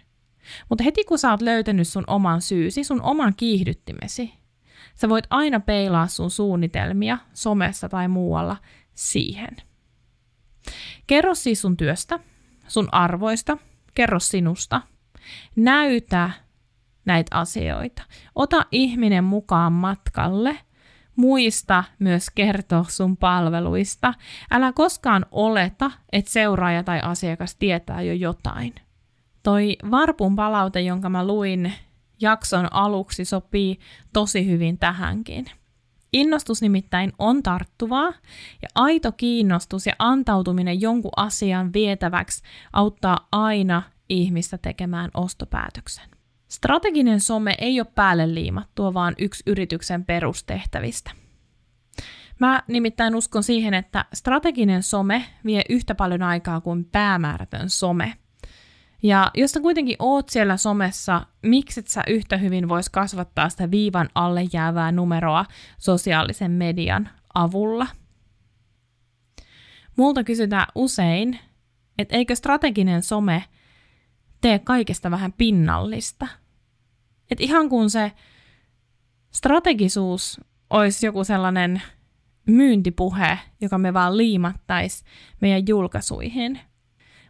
Mutta 0.69 0.83
heti 0.83 1.03
kun 1.03 1.19
sä 1.19 1.31
oot 1.31 1.41
löytänyt 1.41 1.87
sun 1.87 2.03
oman 2.07 2.41
syysi, 2.41 2.83
sun 2.83 3.01
oman 3.01 3.33
kiihdyttimesi, 3.37 4.33
sä 4.95 5.09
voit 5.09 5.27
aina 5.29 5.59
peilaa 5.59 6.07
sun 6.07 6.31
suunnitelmia 6.31 7.17
somessa 7.33 7.89
tai 7.89 8.07
muualla 8.07 8.57
siihen. 8.95 9.57
Kerro 11.07 11.35
siis 11.35 11.61
sun 11.61 11.77
työstä, 11.77 12.19
sun 12.67 12.89
arvoista, 12.91 13.57
kerro 13.93 14.19
sinusta. 14.19 14.81
Näytä 15.55 16.29
näitä 17.05 17.37
asioita. 17.37 18.03
Ota 18.35 18.65
ihminen 18.71 19.23
mukaan 19.23 19.73
matkalle. 19.73 20.57
Muista 21.15 21.83
myös 21.99 22.29
kertoa 22.29 22.85
sun 22.89 23.17
palveluista. 23.17 24.13
Älä 24.51 24.73
koskaan 24.73 25.25
oleta, 25.31 25.91
että 26.11 26.31
seuraaja 26.31 26.83
tai 26.83 26.99
asiakas 27.03 27.55
tietää 27.55 28.01
jo 28.01 28.13
jotain. 28.13 28.75
Toi 29.43 29.77
varpun 29.91 30.35
palaute, 30.35 30.81
jonka 30.81 31.09
mä 31.09 31.27
luin 31.27 31.73
jakson 32.21 32.67
aluksi, 32.73 33.25
sopii 33.25 33.79
tosi 34.13 34.45
hyvin 34.47 34.77
tähänkin. 34.77 35.45
Innostus 36.13 36.61
nimittäin 36.61 37.13
on 37.19 37.43
tarttuvaa 37.43 38.13
ja 38.61 38.69
aito 38.75 39.11
kiinnostus 39.11 39.85
ja 39.85 39.93
antautuminen 39.99 40.81
jonkun 40.81 41.11
asian 41.15 41.73
vietäväksi 41.73 42.43
auttaa 42.73 43.27
aina 43.31 43.81
ihmistä 44.09 44.57
tekemään 44.57 45.11
ostopäätöksen. 45.13 46.10
Strateginen 46.51 47.19
some 47.19 47.55
ei 47.57 47.79
ole 47.79 47.87
päälle 47.95 48.33
liimattua, 48.33 48.93
vaan 48.93 49.15
yksi 49.17 49.43
yrityksen 49.47 50.05
perustehtävistä. 50.05 51.11
Mä 52.39 52.63
nimittäin 52.67 53.15
uskon 53.15 53.43
siihen, 53.43 53.73
että 53.73 54.05
strateginen 54.13 54.83
some 54.83 55.25
vie 55.45 55.61
yhtä 55.69 55.95
paljon 55.95 56.23
aikaa 56.23 56.61
kuin 56.61 56.85
päämäärätön 56.85 57.69
some. 57.69 58.13
Ja 59.03 59.31
jos 59.33 59.51
sä 59.51 59.59
kuitenkin 59.59 59.95
oot 59.99 60.29
siellä 60.29 60.57
somessa, 60.57 61.25
mikset 61.41 61.87
sä 61.87 62.03
yhtä 62.07 62.37
hyvin 62.37 62.69
vois 62.69 62.89
kasvattaa 62.89 63.49
sitä 63.49 63.71
viivan 63.71 64.09
alle 64.15 64.41
jäävää 64.53 64.91
numeroa 64.91 65.45
sosiaalisen 65.77 66.51
median 66.51 67.09
avulla? 67.33 67.87
Multa 69.97 70.23
kysytään 70.23 70.67
usein, 70.75 71.39
että 71.97 72.17
eikö 72.17 72.35
strateginen 72.35 73.03
some 73.03 73.43
tee 74.41 74.59
kaikesta 74.59 75.11
vähän 75.11 75.33
pinnallista– 75.33 76.27
et 77.31 77.41
ihan 77.41 77.69
kun 77.69 77.89
se 77.89 78.11
strategisuus 79.31 80.41
olisi 80.69 81.05
joku 81.05 81.23
sellainen 81.23 81.81
myyntipuhe, 82.47 83.39
joka 83.61 83.77
me 83.77 83.93
vaan 83.93 84.17
liimattais 84.17 85.03
meidän 85.41 85.67
julkaisuihin. 85.67 86.59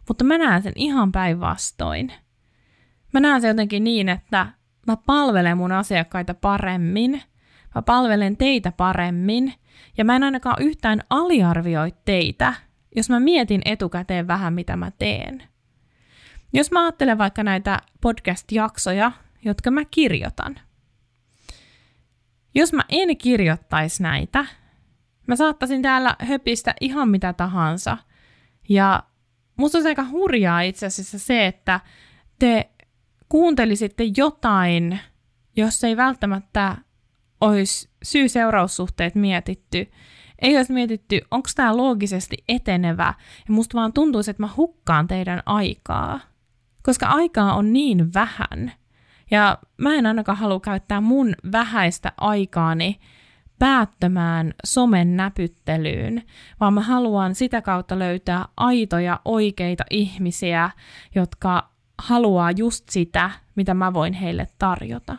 Mutta 0.08 0.24
mä 0.24 0.38
näen 0.38 0.62
sen 0.62 0.72
ihan 0.76 1.12
päinvastoin. 1.12 2.12
Mä 3.12 3.20
näen 3.20 3.40
sen 3.40 3.48
jotenkin 3.48 3.84
niin, 3.84 4.08
että 4.08 4.46
mä 4.86 4.96
palvelen 5.06 5.56
mun 5.56 5.72
asiakkaita 5.72 6.34
paremmin, 6.34 7.22
mä 7.74 7.82
palvelen 7.82 8.36
teitä 8.36 8.72
paremmin, 8.72 9.54
ja 9.98 10.04
mä 10.04 10.16
en 10.16 10.22
ainakaan 10.22 10.62
yhtään 10.62 11.00
aliarvioi 11.10 11.94
teitä, 12.04 12.54
jos 12.96 13.10
mä 13.10 13.20
mietin 13.20 13.62
etukäteen 13.64 14.26
vähän, 14.26 14.54
mitä 14.54 14.76
mä 14.76 14.90
teen. 14.90 15.42
Jos 16.52 16.70
mä 16.70 16.82
ajattelen 16.82 17.18
vaikka 17.18 17.42
näitä 17.42 17.78
podcast-jaksoja, 18.00 19.12
jotka 19.44 19.70
mä 19.70 19.84
kirjoitan. 19.84 20.60
Jos 22.54 22.72
mä 22.72 22.82
en 22.88 23.16
kirjoittaisi 23.16 24.02
näitä, 24.02 24.46
mä 25.26 25.36
saattaisin 25.36 25.82
täällä 25.82 26.16
höpistä 26.18 26.74
ihan 26.80 27.08
mitä 27.08 27.32
tahansa. 27.32 27.98
Ja 28.68 29.02
musta 29.56 29.78
on 29.78 29.86
aika 29.86 30.04
hurjaa 30.10 30.60
itse 30.60 30.86
asiassa 30.86 31.18
se, 31.18 31.46
että 31.46 31.80
te 32.38 32.70
kuuntelisitte 33.28 34.04
jotain, 34.16 35.00
jos 35.56 35.84
ei 35.84 35.96
välttämättä 35.96 36.76
olisi 37.40 37.90
syy-seuraussuhteet 38.02 39.14
mietitty. 39.14 39.90
Ei 40.38 40.56
olisi 40.56 40.72
mietitty, 40.72 41.20
onko 41.30 41.48
tämä 41.56 41.76
loogisesti 41.76 42.36
etenevä, 42.48 43.14
ja 43.48 43.54
musta 43.54 43.78
vaan 43.78 43.92
tuntuisi, 43.92 44.30
että 44.30 44.42
mä 44.42 44.48
hukkaan 44.56 45.08
teidän 45.08 45.42
aikaa. 45.46 46.20
Koska 46.82 47.06
aikaa 47.06 47.54
on 47.54 47.72
niin 47.72 48.14
vähän, 48.14 48.72
ja 49.32 49.58
mä 49.76 49.94
en 49.94 50.06
ainakaan 50.06 50.38
halua 50.38 50.60
käyttää 50.60 51.00
mun 51.00 51.34
vähäistä 51.52 52.12
aikaani 52.16 53.00
päättämään 53.58 54.54
somen 54.64 55.16
näpyttelyyn, 55.16 56.22
vaan 56.60 56.74
mä 56.74 56.80
haluan 56.80 57.34
sitä 57.34 57.62
kautta 57.62 57.98
löytää 57.98 58.44
aitoja, 58.56 59.20
oikeita 59.24 59.84
ihmisiä, 59.90 60.70
jotka 61.14 61.70
haluaa 61.98 62.50
just 62.50 62.88
sitä, 62.88 63.30
mitä 63.54 63.74
mä 63.74 63.92
voin 63.92 64.12
heille 64.12 64.46
tarjota. 64.58 65.16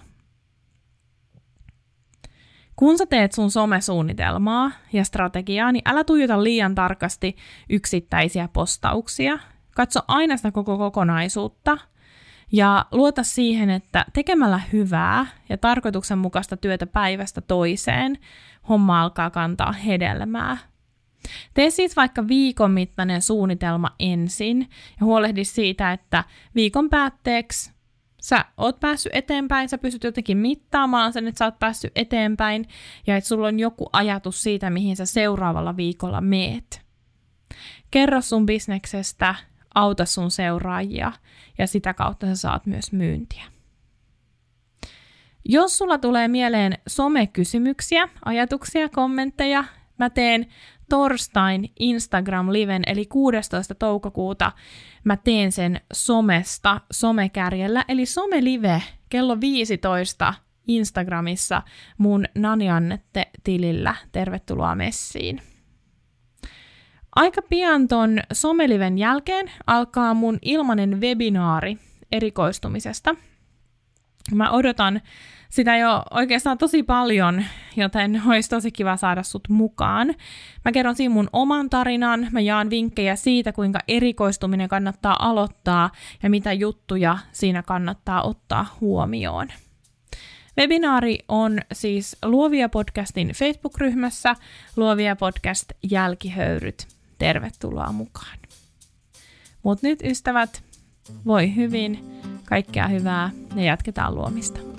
Kun 2.75 2.97
sä 2.97 3.05
teet 3.05 3.31
sun 3.31 3.51
somesuunnitelmaa 3.51 4.71
ja 4.93 5.03
strategiaa, 5.03 5.71
niin 5.71 5.83
älä 5.85 6.03
tuijota 6.03 6.43
liian 6.43 6.75
tarkasti 6.75 7.35
yksittäisiä 7.69 8.49
postauksia. 8.53 9.39
Katso 9.75 9.99
aina 10.07 10.37
sitä 10.37 10.51
koko 10.51 10.77
kokonaisuutta– 10.77 11.77
ja 12.53 12.85
luota 12.91 13.23
siihen, 13.23 13.69
että 13.69 14.05
tekemällä 14.13 14.59
hyvää 14.73 15.25
ja 15.49 15.57
tarkoituksenmukaista 15.57 16.57
työtä 16.57 16.87
päivästä 16.87 17.41
toiseen, 17.41 18.17
homma 18.69 19.01
alkaa 19.01 19.29
kantaa 19.29 19.71
hedelmää. 19.71 20.57
Tee 21.53 21.69
siis 21.69 21.95
vaikka 21.95 22.27
viikon 22.27 22.71
mittainen 22.71 23.21
suunnitelma 23.21 23.91
ensin 23.99 24.69
ja 24.99 25.05
huolehdi 25.05 25.43
siitä, 25.43 25.91
että 25.91 26.23
viikon 26.55 26.89
päätteeksi 26.89 27.73
sä 28.21 28.45
oot 28.57 28.79
päässyt 28.79 29.15
eteenpäin, 29.15 29.69
sä 29.69 29.77
pystyt 29.77 30.03
jotenkin 30.03 30.37
mittaamaan 30.37 31.13
sen, 31.13 31.27
että 31.27 31.39
sä 31.39 31.45
oot 31.45 31.59
päässyt 31.59 31.91
eteenpäin 31.95 32.67
ja 33.07 33.17
että 33.17 33.27
sulla 33.27 33.47
on 33.47 33.59
joku 33.59 33.89
ajatus 33.93 34.43
siitä, 34.43 34.69
mihin 34.69 34.95
sä 34.95 35.05
seuraavalla 35.05 35.77
viikolla 35.77 36.21
meet. 36.21 36.81
Kerro 37.91 38.21
sun 38.21 38.45
bisneksestä, 38.45 39.35
auta 39.75 40.05
sun 40.05 40.31
seuraajia 40.31 41.11
ja 41.57 41.67
sitä 41.67 41.93
kautta 41.93 42.25
sä 42.25 42.35
saat 42.35 42.65
myös 42.65 42.91
myyntiä. 42.91 43.43
Jos 45.45 45.77
sulla 45.77 45.97
tulee 45.97 46.27
mieleen 46.27 46.77
somekysymyksiä, 46.87 48.09
ajatuksia, 48.25 48.89
kommentteja, 48.89 49.63
mä 49.99 50.09
teen 50.09 50.47
torstain 50.89 51.71
Instagram-liven, 51.79 52.83
eli 52.87 53.05
16. 53.05 53.75
toukokuuta 53.75 54.51
mä 55.03 55.17
teen 55.17 55.51
sen 55.51 55.81
somesta 55.93 56.81
somekärjellä, 56.91 57.85
eli 57.87 58.05
somelive 58.05 58.83
kello 59.09 59.39
15 59.39 60.33
Instagramissa 60.67 61.61
mun 61.97 62.25
Naniannette-tilillä. 62.35 63.95
Tervetuloa 64.11 64.75
messiin. 64.75 65.52
Aika 67.15 67.41
pian 67.41 67.87
ton 67.87 68.19
someliven 68.33 68.97
jälkeen 68.97 69.51
alkaa 69.67 70.13
mun 70.13 70.39
ilmanen 70.41 71.01
webinaari 71.01 71.77
erikoistumisesta. 72.11 73.15
Mä 74.31 74.51
odotan 74.51 75.01
sitä 75.49 75.77
jo 75.77 76.03
oikeastaan 76.11 76.57
tosi 76.57 76.83
paljon, 76.83 77.43
joten 77.75 78.21
olisi 78.27 78.49
tosi 78.49 78.71
kiva 78.71 78.97
saada 78.97 79.23
sut 79.23 79.49
mukaan. 79.49 80.13
Mä 80.65 80.71
kerron 80.71 80.95
siinä 80.95 81.13
mun 81.13 81.29
oman 81.33 81.69
tarinan, 81.69 82.27
mä 82.31 82.39
jaan 82.39 82.69
vinkkejä 82.69 83.15
siitä, 83.15 83.51
kuinka 83.51 83.79
erikoistuminen 83.87 84.69
kannattaa 84.69 85.29
aloittaa 85.29 85.89
ja 86.23 86.29
mitä 86.29 86.53
juttuja 86.53 87.17
siinä 87.31 87.63
kannattaa 87.63 88.23
ottaa 88.23 88.65
huomioon. 88.81 89.47
Webinaari 90.57 91.19
on 91.27 91.59
siis 91.73 92.17
Luovia 92.25 92.69
podcastin 92.69 93.27
Facebook-ryhmässä 93.27 94.35
Luovia 94.75 95.15
podcast 95.15 95.71
jälkihöyryt. 95.91 96.87
Tervetuloa 97.23 97.91
mukaan. 97.91 98.37
Mut 99.63 99.81
nyt 99.81 99.99
ystävät, 100.03 100.63
voi 101.25 101.55
hyvin, 101.55 102.21
kaikkea 102.45 102.87
hyvää 102.87 103.31
ja 103.55 103.63
jatketaan 103.63 104.15
luomista. 104.15 104.72